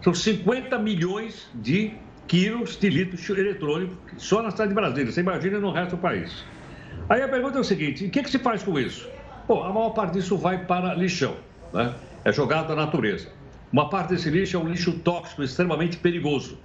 [0.03, 1.93] São 50 milhões de
[2.27, 5.13] quilos de lixo eletrônico só na cidade de Brasília.
[5.13, 6.45] Você imagina no resto do país.
[7.09, 9.09] Aí a pergunta é o seguinte: o que, que se faz com isso?
[9.47, 11.37] Bom, a maior parte disso vai para lixão,
[11.73, 11.95] né?
[12.25, 13.29] é jogado à natureza.
[13.73, 16.59] Uma parte desse lixo é um lixo tóxico, extremamente perigoso.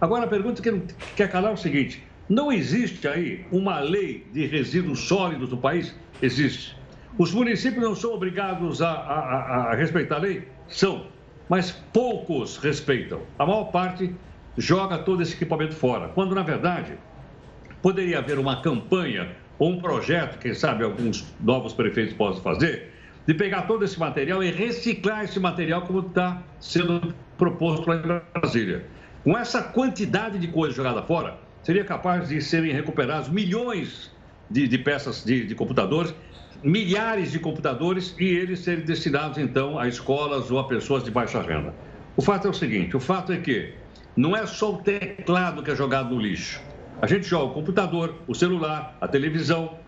[0.00, 4.46] Agora a pergunta que quer calar é o seguinte: não existe aí uma lei de
[4.46, 5.94] resíduos sólidos no país?
[6.20, 6.76] Existe.
[7.18, 10.48] Os municípios não são obrigados a, a, a respeitar a lei?
[10.68, 11.06] São.
[11.48, 13.20] Mas poucos respeitam.
[13.38, 14.14] A maior parte
[14.56, 16.08] joga todo esse equipamento fora.
[16.08, 16.94] Quando, na verdade,
[17.82, 22.90] poderia haver uma campanha ou um projeto, quem sabe alguns novos prefeitos possam fazer,
[23.24, 28.40] de pegar todo esse material e reciclar esse material como está sendo proposto lá em
[28.40, 28.84] Brasília.
[29.22, 34.10] Com essa quantidade de coisa jogada fora, seria capaz de serem recuperados milhões
[34.50, 36.12] de, de peças de, de computadores,
[36.60, 41.40] milhares de computadores e eles serem destinados então a escolas ou a pessoas de baixa
[41.40, 41.72] renda.
[42.16, 43.74] O fato é o seguinte: o fato é que
[44.16, 46.60] não é só o teclado que é jogado no lixo.
[47.00, 49.78] A gente joga o computador, o celular, a televisão,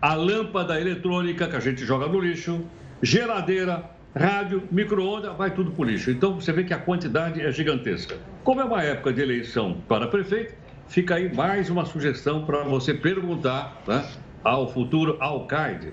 [0.00, 2.64] a lâmpada eletrônica que a gente joga no lixo,
[3.02, 6.10] geladeira, rádio, micro-ondas, vai tudo para o lixo.
[6.10, 8.16] Então você vê que a quantidade é gigantesca.
[8.44, 10.54] Como é uma época de eleição para prefeito,
[10.88, 14.04] fica aí mais uma sugestão para você perguntar né,
[14.44, 15.92] ao futuro alcaide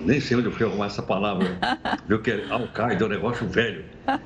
[0.00, 1.58] nem sei onde eu fui arrumar essa palavra,
[2.06, 3.84] viu que é Al-Qaeda, é um negócio velho.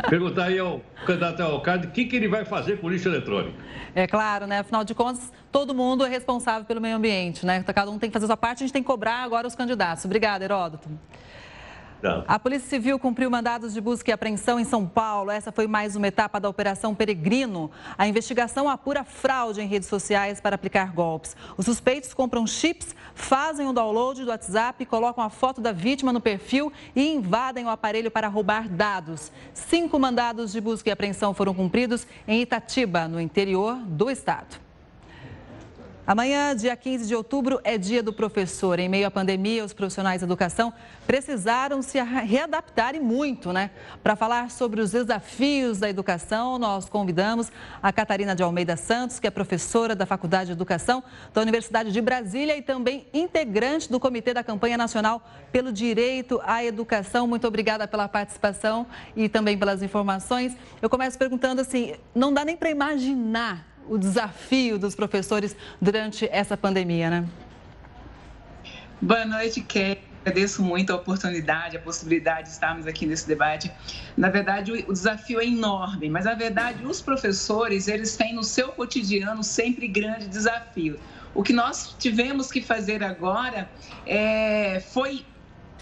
[0.08, 3.56] Perguntar aí ao candidato Al-Qaeda o que, que ele vai fazer com o lixo eletrônico.
[3.94, 4.60] É claro, né?
[4.60, 7.62] Afinal de contas, todo mundo é responsável pelo meio ambiente, né?
[7.62, 9.54] Cada um tem que fazer a sua parte, a gente tem que cobrar agora os
[9.54, 10.04] candidatos.
[10.04, 10.88] Obrigada, Heródoto.
[12.26, 15.30] A Polícia Civil cumpriu mandados de busca e apreensão em São Paulo.
[15.30, 17.70] Essa foi mais uma etapa da Operação Peregrino.
[17.96, 21.36] A investigação apura fraude em redes sociais para aplicar golpes.
[21.56, 26.20] Os suspeitos compram chips, fazem o download do WhatsApp, colocam a foto da vítima no
[26.20, 29.30] perfil e invadem o aparelho para roubar dados.
[29.54, 34.71] Cinco mandados de busca e apreensão foram cumpridos em Itatiba, no interior do estado.
[36.04, 38.80] Amanhã, dia 15 de outubro, é dia do professor.
[38.80, 40.72] Em meio à pandemia, os profissionais da educação
[41.06, 43.70] precisaram se readaptar e muito, né?
[44.02, 49.28] Para falar sobre os desafios da educação, nós convidamos a Catarina de Almeida Santos, que
[49.28, 54.34] é professora da Faculdade de Educação da Universidade de Brasília e também integrante do Comitê
[54.34, 57.28] da Campanha Nacional pelo Direito à Educação.
[57.28, 60.56] Muito obrigada pela participação e também pelas informações.
[60.80, 66.56] Eu começo perguntando assim: não dá nem para imaginar o desafio dos professores durante essa
[66.56, 67.28] pandemia, né?
[69.00, 70.12] Boa noite, Kelly.
[70.24, 73.72] Agradeço muito a oportunidade, a possibilidade de estarmos aqui nesse debate.
[74.16, 78.68] Na verdade, o desafio é enorme, mas na verdade os professores, eles têm no seu
[78.68, 80.96] cotidiano sempre grande desafio.
[81.34, 83.68] O que nós tivemos que fazer agora
[84.06, 85.26] é, foi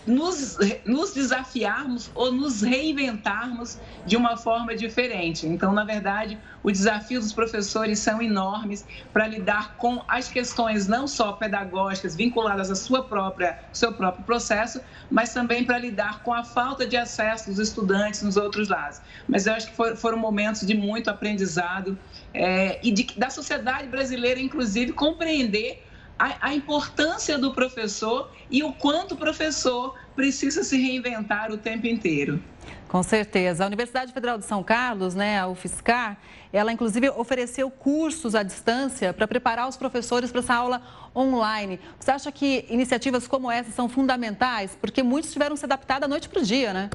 [0.07, 5.47] nos, nos desafiarmos ou nos reinventarmos de uma forma diferente.
[5.47, 11.07] Então, na verdade, o desafio dos professores são enormes para lidar com as questões não
[11.07, 16.45] só pedagógicas vinculadas à sua própria seu próprio processo, mas também para lidar com a
[16.45, 19.01] falta de acesso dos estudantes nos outros lados.
[19.29, 21.99] Mas eu acho que foram, momentos de muito aprendizado
[22.35, 25.83] é, e de, da sociedade brasileira, inclusive, compreender
[26.21, 31.87] a, a importância do professor e o quanto o professor precisa se reinventar o tempo
[31.87, 32.43] inteiro.
[32.87, 33.65] Com certeza.
[33.65, 36.19] A Universidade Federal de São Carlos, né, a UFSCar,
[36.53, 40.83] ela inclusive ofereceu cursos à distância para preparar os professores para essa aula
[41.17, 41.81] online.
[41.99, 44.77] Você acha que iniciativas como essa são fundamentais?
[44.79, 46.91] Porque muitos tiveram se adaptar da noite para o dia, né?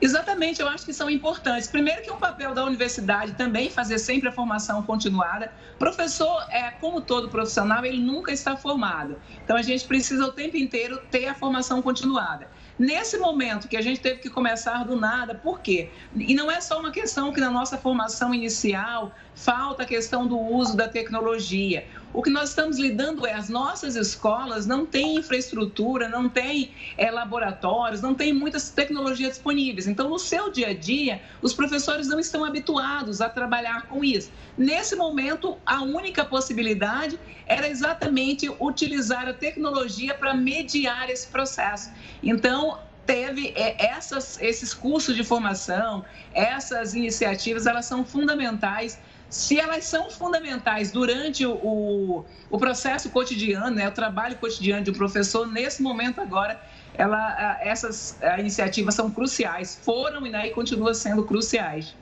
[0.00, 1.66] Exatamente, eu acho que são importantes.
[1.66, 5.52] Primeiro que é um papel da universidade também fazer sempre a formação continuada.
[5.76, 9.20] Professor, é, como todo profissional, ele nunca está formado.
[9.42, 12.48] Então a gente precisa o tempo inteiro ter a formação continuada.
[12.78, 15.90] Nesse momento que a gente teve que começar do nada, por quê?
[16.14, 20.38] E não é só uma questão que na nossa formação inicial falta a questão do
[20.38, 21.88] uso da tecnologia.
[22.12, 27.10] O que nós estamos lidando é as nossas escolas não têm infraestrutura, não têm é,
[27.10, 29.86] laboratórios, não têm muitas tecnologias disponíveis.
[29.86, 34.32] Então, no seu dia a dia, os professores não estão habituados a trabalhar com isso.
[34.56, 41.90] Nesse momento, a única possibilidade era exatamente utilizar a tecnologia para mediar esse processo.
[42.22, 49.84] Então, teve é, essas, esses cursos de formação, essas iniciativas, elas são fundamentais se elas
[49.84, 55.82] são fundamentais durante o, o, processo cotidiano, né, o trabalho cotidiano de um professor, nesse
[55.82, 56.60] momento agora,
[56.94, 61.94] ela, essas iniciativas são cruciais, foram né, e continuam sendo cruciais.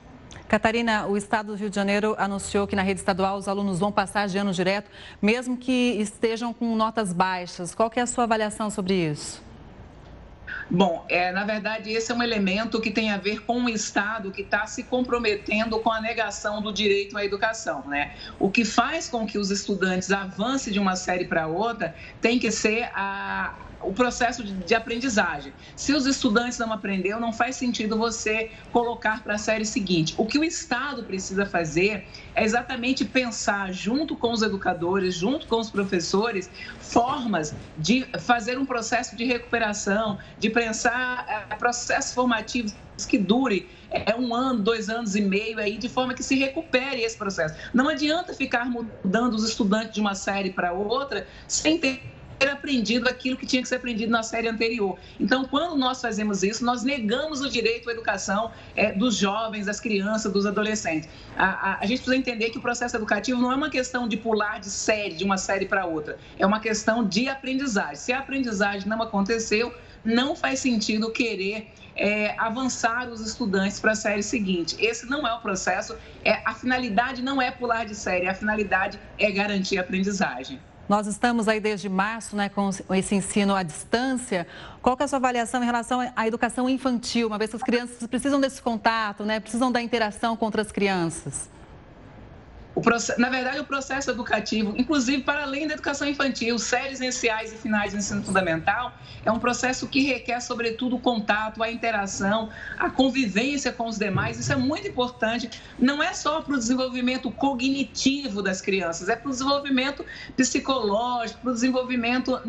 [0.47, 3.91] Catarina, o Estado do Rio de Janeiro anunciou que na rede estadual os alunos vão
[3.91, 4.89] passar de ano direto,
[5.21, 7.75] mesmo que estejam com notas baixas.
[7.75, 9.46] Qual é a sua avaliação sobre isso?
[10.69, 14.31] Bom, é, na verdade, esse é um elemento que tem a ver com o Estado
[14.31, 17.87] que está se comprometendo com a negação do direito à educação.
[17.87, 18.13] Né?
[18.37, 22.51] O que faz com que os estudantes avancem de uma série para outra tem que
[22.51, 23.55] ser a,
[23.87, 25.53] o processo de, de, aprendizagem.
[25.75, 30.13] Se os estudantes não aprenderam, não faz sentido você colocar para a série seguinte.
[30.17, 35.57] O que o Estado precisa fazer é exatamente pensar, junto com os educadores, junto com
[35.57, 42.75] os professores, formas de fazer um processo de recuperação, de pensar é, processos formativos
[43.07, 47.01] que dure é um ano, dois anos e meio aí, de forma que se recupere
[47.01, 47.55] esse processo.
[47.73, 52.01] Não adianta ficar mudando os estudantes de uma série para outra sem ter
[52.45, 54.97] aprendido aquilo que tinha que ser aprendido na série anterior.
[55.19, 59.79] Então, quando nós fazemos isso, nós negamos o direito à educação é, dos jovens, das
[59.79, 61.09] crianças, dos adolescentes.
[61.35, 64.17] A, a, a, gente precisa entender que o processo educativo não é uma questão de
[64.17, 66.17] pular de série, de uma série para outra.
[66.37, 67.95] É uma questão de aprendizagem.
[67.95, 69.73] Se a aprendizagem não aconteceu,
[70.03, 74.75] não faz sentido querer é, avançar os estudantes para a série seguinte.
[74.79, 75.95] Esse não é o processo.
[76.23, 80.59] É, a finalidade não é pular de série, a finalidade é garantir a aprendizagem.
[80.87, 84.47] Nós estamos aí desde março né, com esse ensino à distância.
[84.81, 88.07] Qual é a sua avaliação em relação à educação infantil, uma vez que as crianças
[88.07, 91.49] precisam desse contato, né, precisam da interação com outras crianças?
[93.17, 97.91] Na verdade, o processo educativo, inclusive para além da educação infantil, séries iniciais e finais
[97.91, 98.93] do ensino fundamental,
[99.25, 104.39] é um processo que requer, sobretudo, o contato, a interação, a convivência com os demais.
[104.39, 105.49] Isso é muito importante.
[105.79, 110.05] Não é só para o desenvolvimento cognitivo das crianças, é para o desenvolvimento
[110.35, 112.39] psicológico, para o desenvolvimento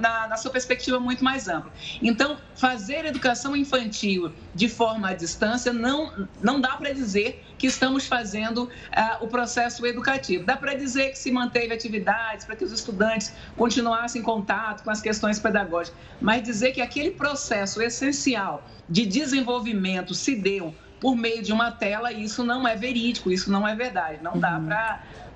[0.00, 1.72] na, na sua perspectiva muito mais ampla.
[2.02, 8.06] Então, fazer educação infantil de forma à distância não, não dá para dizer que estamos
[8.06, 10.44] fazendo uh, o processo educativo.
[10.44, 14.90] Dá para dizer que se manteve atividades para que os estudantes continuassem em contato com
[14.90, 21.42] as questões pedagógicas, mas dizer que aquele processo essencial de desenvolvimento se deu por meio
[21.42, 24.66] de uma tela, isso não é verídico, isso não é verdade, não dá uhum.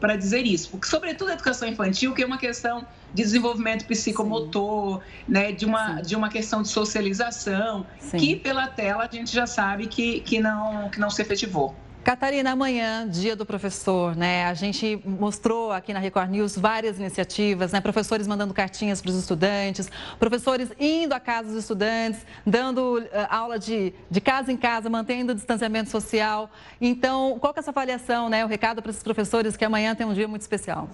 [0.01, 0.71] para dizer isso.
[0.71, 6.01] Porque, sobretudo, a educação infantil, que é uma questão de desenvolvimento psicomotor, né, de, uma,
[6.01, 8.17] de uma questão de socialização, Sim.
[8.17, 11.75] que pela tela a gente já sabe que, que, não, que não se efetivou.
[12.03, 14.47] Catarina, amanhã, dia do professor, né?
[14.47, 17.81] A gente mostrou aqui na Record News várias iniciativas, né?
[17.81, 23.59] Professores mandando cartinhas para os estudantes, professores indo à casa dos estudantes, dando uh, aula
[23.59, 26.51] de, de casa em casa, mantendo o distanciamento social.
[26.81, 28.47] Então, qual que é essa avaliação, né?
[28.47, 30.89] O recado para esses professores que amanhã tem um dia muito especial.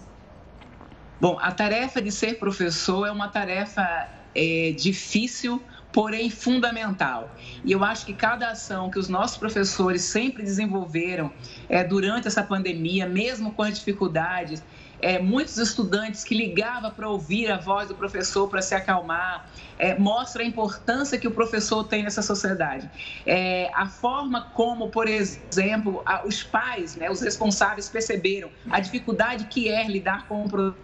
[1.21, 5.63] Bom, a tarefa de ser professor é uma tarefa é, difícil,
[5.97, 7.35] porém fundamental.
[7.65, 11.33] E eu acho que cada ação que os nossos professores sempre desenvolveram
[11.71, 14.63] é, durante essa pandemia, mesmo com as dificuldades,
[15.01, 19.99] é, muitos estudantes que ligavam para ouvir a voz do professor para se acalmar, é,
[19.99, 22.91] mostra a importância que o professor tem nessa sociedade.
[23.25, 29.47] É, a forma como, por exemplo, a, os pais, né, os responsáveis perceberam a dificuldade
[29.47, 30.77] que é lidar com o processo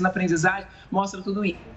[0.00, 1.75] na aprendizagem, mostra tudo isso.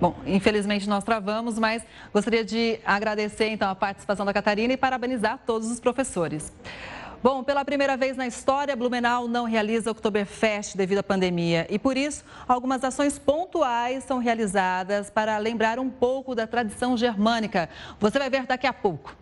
[0.00, 5.38] Bom, infelizmente nós travamos, mas gostaria de agradecer então a participação da Catarina e parabenizar
[5.44, 6.50] todos os professores.
[7.22, 11.98] Bom, pela primeira vez na história, Blumenau não realiza Oktoberfest devido à pandemia e por
[11.98, 17.68] isso algumas ações pontuais são realizadas para lembrar um pouco da tradição germânica.
[17.98, 19.19] Você vai ver daqui a pouco.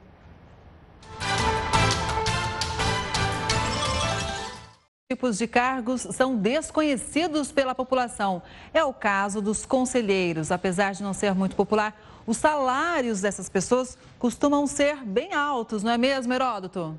[5.10, 8.42] Tipos de cargos são desconhecidos pela população.
[8.74, 10.52] É o caso dos conselheiros.
[10.52, 15.92] Apesar de não ser muito popular, os salários dessas pessoas costumam ser bem altos, não
[15.92, 16.94] é mesmo, Heródoto?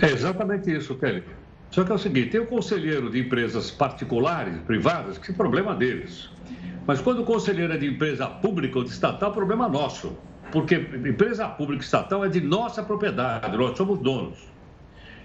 [0.00, 1.24] É exatamente isso, Kelly.
[1.68, 5.74] Só que é o seguinte: tem o conselheiro de empresas particulares, privadas, que é problema
[5.74, 6.30] deles.
[6.86, 10.16] Mas quando o conselheiro é de empresa pública ou de estatal, é problema nosso.
[10.52, 14.48] Porque empresa pública e estatal é de nossa propriedade, nós somos donos.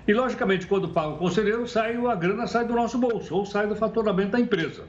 [0.08, 3.68] E, logicamente, quando paga o conselheiro, sai, a grana sai do nosso bolso ou sai
[3.68, 4.84] do faturamento da empresa.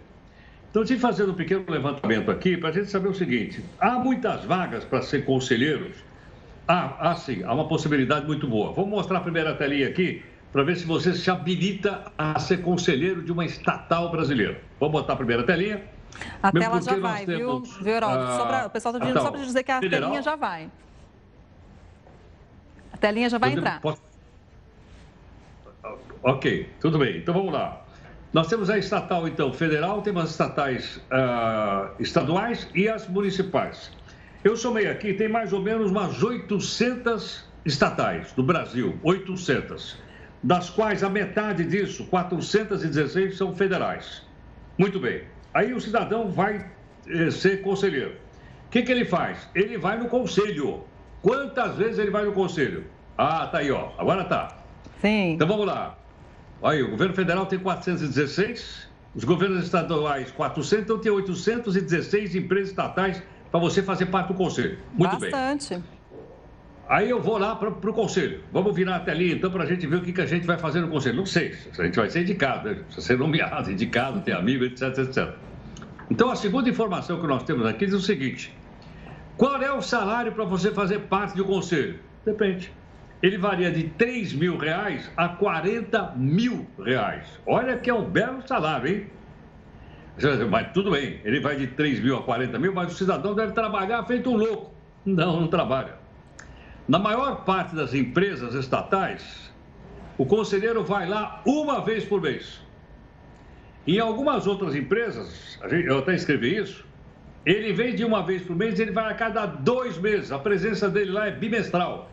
[0.71, 4.45] Então, eu fazer um pequeno levantamento aqui para a gente saber o seguinte: há muitas
[4.45, 5.97] vagas para ser conselheiros?
[6.69, 8.73] Há, há sim, há uma possibilidade muito boa.
[8.73, 13.23] Vamos mostrar a primeira telinha aqui para ver se você se habilita a ser conselheiro
[13.23, 14.61] de uma estatal brasileira.
[14.79, 15.83] Vamos botar a primeira telinha.
[16.43, 18.67] A tela já vai, viu, viu Heraldo?
[18.67, 20.11] o pessoal está pedindo só para dizer que a federal.
[20.11, 20.71] telinha já vai.
[22.93, 23.81] A telinha já vai entrar.
[23.81, 24.06] Posso...
[26.27, 27.19] Ok, tudo bem.
[27.19, 27.87] Então vamos lá.
[28.33, 33.93] Nós temos a estatal, então, federal, temos as estatais uh, estaduais e as municipais.
[34.43, 39.97] Eu somei aqui, tem mais ou menos umas 800 estatais do Brasil, 800,
[40.43, 44.27] das quais a metade disso, 416, são federais.
[44.77, 45.23] Muito bem.
[45.55, 46.69] Aí o cidadão vai
[47.07, 48.17] eh, ser conselheiro.
[48.67, 49.49] O que, que ele faz?
[49.55, 50.83] Ele vai no conselho.
[51.23, 52.85] Quantas vezes ele vai no conselho?
[53.17, 53.93] Ah, tá aí, ó.
[53.97, 54.59] Agora tá.
[55.01, 55.35] Sim.
[55.35, 55.97] Então vamos lá.
[56.63, 63.23] Aí, o governo federal tem 416, os governos estaduais 400, então tem 816 empresas estatais
[63.51, 64.79] para você fazer parte do conselho.
[64.93, 65.75] Muito Bastante.
[65.75, 65.85] bem.
[66.89, 68.45] Aí eu vou lá para o conselho.
[68.53, 70.57] Vamos virar a telinha então para a gente ver o que, que a gente vai
[70.57, 71.17] fazer no conselho.
[71.17, 72.75] Não sei, a gente vai ser indicado, né?
[72.77, 75.35] Precisa ser nomeado, indicado, ter amigo, etc, etc.
[76.09, 78.57] Então a segunda informação que nós temos aqui diz o seguinte:
[79.37, 81.99] qual é o salário para você fazer parte do conselho?
[82.25, 82.71] Depende
[83.27, 87.27] ele varia de 3 mil reais a 40 mil reais.
[87.45, 89.07] Olha que é um belo salário, hein?
[90.49, 93.53] Mas tudo bem, ele vai de 3 mil a 40 mil, mas o cidadão deve
[93.53, 94.73] trabalhar feito um louco.
[95.05, 95.97] Não, não trabalha.
[96.89, 99.53] Na maior parte das empresas estatais,
[100.17, 102.63] o conselheiro vai lá uma vez por mês.
[103.87, 106.85] Em algumas outras empresas, eu até escrevi isso,
[107.45, 110.33] ele vem de uma vez por mês, ele vai a cada dois meses.
[110.33, 112.11] A presença dele lá é bimestral.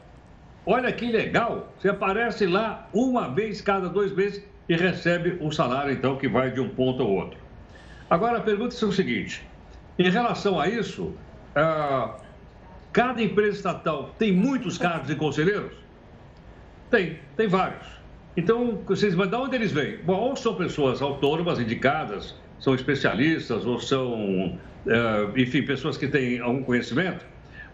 [0.66, 5.92] Olha que legal, você aparece lá uma vez cada dois meses e recebe um salário,
[5.92, 7.38] então, que vai de um ponto ao outro.
[8.10, 9.46] Agora, a pergunta é o seguinte:
[10.00, 11.14] em relação a isso,
[11.56, 12.18] ah,
[12.94, 15.74] cada empresa estatal tem muitos cargos de conselheiros?
[16.90, 17.88] Tem, tem vários.
[18.38, 19.98] Então, vocês, mas de onde eles vêm?
[19.98, 24.58] Bom, ou são pessoas autônomas, indicadas, são especialistas, ou são,
[24.88, 27.26] é, enfim, pessoas que têm algum conhecimento,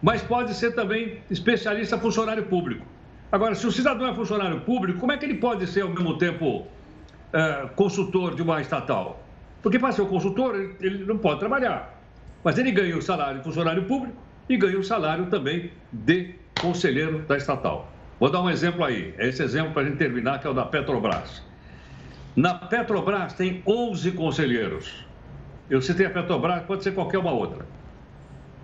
[0.02, 2.86] mas pode ser também especialista funcionário público.
[3.30, 6.18] Agora, se o cidadão é funcionário público, como é que ele pode ser, ao mesmo
[6.18, 6.66] tempo,
[7.32, 9.24] é, consultor de uma estatal?
[9.62, 12.00] Porque para ser consultor, ele, ele não pode trabalhar.
[12.42, 14.16] Mas ele ganha o salário de funcionário público
[14.48, 17.92] e ganha o salário também de conselheiro da estatal.
[18.18, 20.54] Vou dar um exemplo aí, é esse exemplo para a gente terminar, que é o
[20.54, 21.42] da Petrobras.
[22.34, 25.06] Na Petrobras tem 11 conselheiros.
[25.68, 27.64] Eu citei a Petrobras, pode ser qualquer uma outra.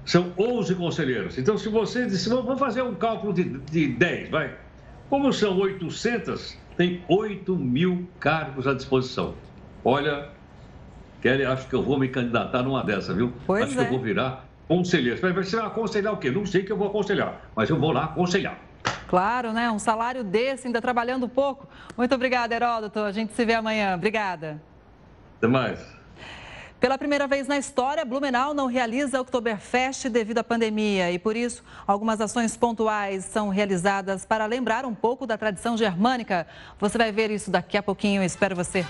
[0.07, 1.37] São 11 conselheiros.
[1.37, 4.55] Então, se você se vamos fazer um cálculo de, de 10, vai.
[5.11, 9.35] Como são 800, tem 8 mil cargos à disposição.
[9.85, 10.29] Olha,
[11.21, 13.33] Kelly, acho que eu vou me candidatar numa dessa, viu?
[13.47, 13.77] Pois acho é.
[13.77, 15.21] que eu vou virar conselheiro.
[15.21, 16.31] Vai você vai aconselhar o quê?
[16.31, 18.59] Não sei que eu vou aconselhar, mas eu vou lá aconselhar.
[19.09, 19.71] Claro, né?
[19.71, 21.69] Um salário desse, ainda trabalhando pouco.
[21.97, 23.01] Muito obrigada, Heródoto.
[23.01, 23.95] A gente se vê amanhã.
[23.97, 24.63] Obrigada.
[25.39, 25.96] Até mais.
[26.87, 31.65] Pela primeira vez na história, Blumenau não realiza Oktoberfest devido à pandemia e, por isso,
[31.85, 36.47] algumas ações pontuais são realizadas para lembrar um pouco da tradição germânica.
[36.79, 38.23] Você vai ver isso daqui a pouquinho.
[38.23, 38.87] Espero você.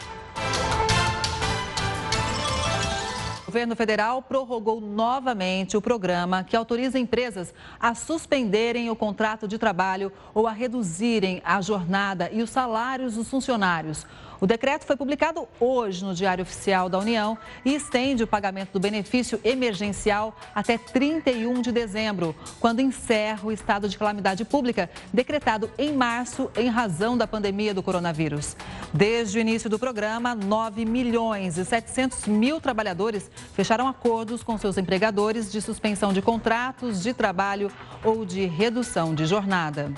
[3.44, 9.56] O governo federal prorrogou novamente o programa que autoriza empresas a suspenderem o contrato de
[9.56, 14.04] trabalho ou a reduzirem a jornada e os salários dos funcionários.
[14.40, 18.80] O decreto foi publicado hoje no Diário Oficial da União e estende o pagamento do
[18.80, 25.92] benefício emergencial até 31 de dezembro, quando encerra o estado de calamidade pública decretado em
[25.92, 28.56] março em razão da pandemia do coronavírus.
[28.92, 34.76] Desde o início do programa, 9 milhões e 700 mil trabalhadores fecharam acordos com seus
[34.76, 37.70] empregadores de suspensão de contratos de trabalho
[38.04, 39.92] ou de redução de jornada.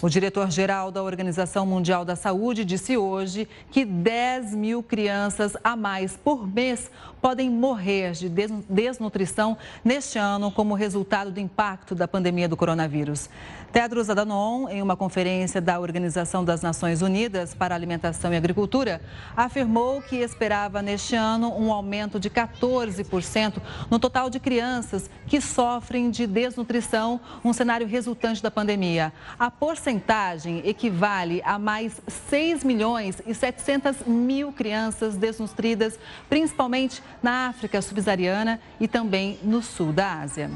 [0.00, 6.16] O diretor-geral da Organização Mundial da Saúde disse hoje que 10 mil crianças a mais
[6.16, 6.88] por mês
[7.20, 8.28] podem morrer de
[8.68, 13.28] desnutrição neste ano como resultado do impacto da pandemia do coronavírus.
[13.72, 19.00] Tedros Adhanom, em uma conferência da Organização das Nações Unidas para Alimentação e Agricultura,
[19.36, 26.08] afirmou que esperava neste ano um aumento de 14% no total de crianças que sofrem
[26.08, 29.12] de desnutrição, um cenário resultante da pandemia.
[29.38, 29.87] A porcentagem
[30.64, 38.86] equivale a mais 6 milhões e 700 mil crianças desnutridas, principalmente na África subsaariana e
[38.86, 40.50] também no sul da Ásia.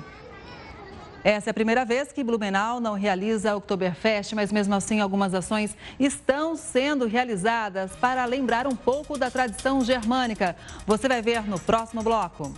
[1.25, 5.33] Essa é a primeira vez que Blumenau não realiza a Oktoberfest, mas mesmo assim algumas
[5.33, 10.57] ações estão sendo realizadas para lembrar um pouco da tradição germânica.
[10.85, 12.53] Você vai ver no próximo bloco.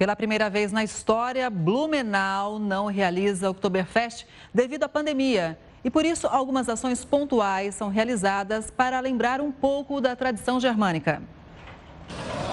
[0.00, 4.24] Pela primeira vez na história, Blumenau não realiza Oktoberfest
[4.54, 5.58] devido à pandemia.
[5.84, 11.22] E por isso, algumas ações pontuais são realizadas para lembrar um pouco da tradição germânica.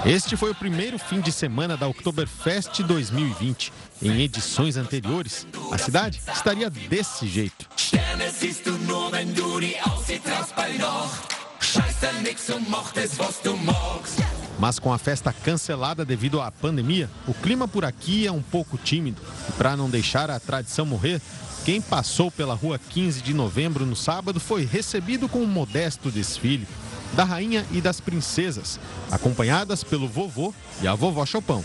[0.06, 3.72] Este foi o primeiro fim de semana da Oktoberfest 2020.
[4.02, 7.70] Em edições anteriores, a cidade estaria desse jeito.
[14.60, 18.78] Mas com a festa cancelada devido à pandemia, o clima por aqui é um pouco
[18.78, 19.22] tímido.
[19.48, 21.22] E para não deixar a tradição morrer,
[21.64, 26.68] quem passou pela rua 15 de novembro no sábado foi recebido com um modesto desfile
[27.14, 28.80] da rainha e das princesas,
[29.12, 31.64] acompanhadas pelo vovô e a vovó Chopão.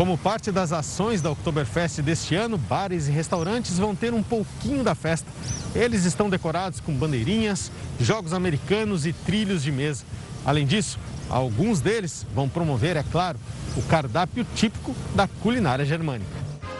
[0.00, 4.82] Como parte das ações da Oktoberfest deste ano, bares e restaurantes vão ter um pouquinho
[4.82, 5.30] da festa.
[5.74, 7.70] Eles estão decorados com bandeirinhas,
[8.00, 10.06] jogos americanos e trilhos de mesa.
[10.42, 10.98] Além disso,
[11.28, 13.38] alguns deles vão promover, é claro,
[13.76, 16.32] o cardápio típico da culinária germânica.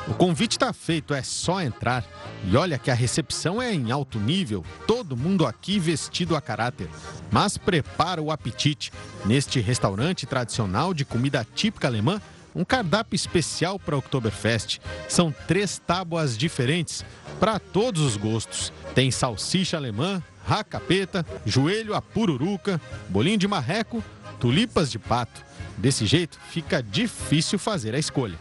[0.09, 2.07] O convite está feito, é só entrar.
[2.51, 6.89] E olha que a recepção é em alto nível, todo mundo aqui vestido a caráter.
[7.31, 8.91] Mas prepara o apetite.
[9.27, 12.19] Neste restaurante tradicional de comida típica alemã,
[12.55, 14.79] um cardápio especial para Oktoberfest.
[15.09, 17.05] São três tábuas diferentes,
[17.39, 18.73] para todos os gostos.
[18.95, 24.03] Tem salsicha alemã, racapeta, joelho a pururuca, bolinho de marreco,
[24.39, 25.45] tulipas de pato.
[25.77, 28.39] Desse jeito, fica difícil fazer a escolha.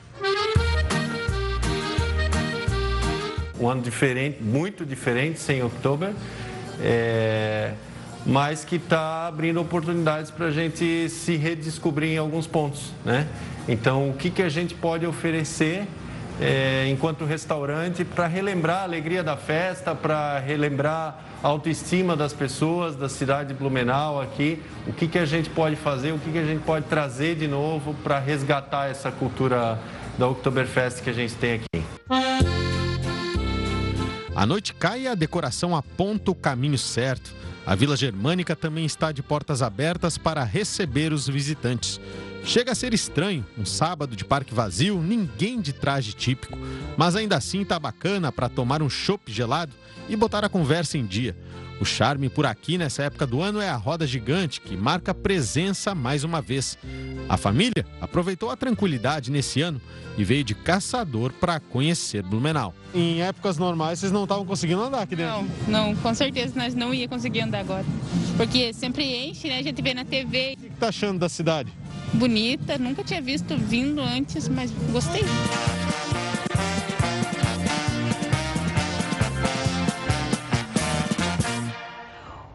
[3.60, 6.16] um ano diferente, muito diferente, sem outubro,
[6.82, 7.74] é,
[8.26, 12.92] mas que está abrindo oportunidades para a gente se redescobrir em alguns pontos.
[13.06, 13.28] Né?
[13.68, 15.88] Então, o que, que a gente pode oferecer
[16.42, 22.96] é, enquanto restaurante para relembrar a alegria da festa, para relembrar a autoestima das pessoas
[22.96, 26.38] da cidade de Blumenau aqui, o que, que a gente pode fazer, o que, que
[26.38, 29.80] a gente pode trazer de novo para resgatar essa cultura
[30.18, 32.69] da Oktoberfest que a gente tem aqui.
[34.36, 37.34] A noite cai e a decoração aponta o caminho certo.
[37.66, 42.00] A Vila Germânica também está de portas abertas para receber os visitantes.
[42.44, 46.58] Chega a ser estranho, um sábado de parque vazio, ninguém de traje típico,
[46.98, 49.74] mas ainda assim tá bacana para tomar um chopp gelado
[50.10, 51.36] e botar a conversa em dia.
[51.80, 55.96] O charme por aqui nessa época do ano é a roda gigante, que marca presença
[55.96, 56.78] mais uma vez.
[57.30, 59.80] A família aproveitou a tranquilidade nesse ano
[60.18, 62.74] e veio de caçador para conhecer Blumenau.
[62.94, 65.48] Em épocas normais, vocês não estavam conseguindo andar aqui dentro?
[65.70, 67.86] Não, não, com certeza nós não ia conseguir andar agora.
[68.36, 69.60] Porque sempre enche, né?
[69.60, 70.56] A gente vê na TV.
[70.58, 71.72] O que está achando da cidade?
[72.14, 75.24] Bonita, nunca tinha visto vindo antes, mas gostei.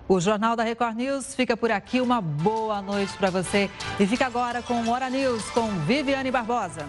[0.06, 2.00] O Jornal da Record News fica por aqui.
[2.00, 3.70] Uma boa noite para você.
[3.98, 6.86] E fica agora com Hora News com Viviane Barbosa.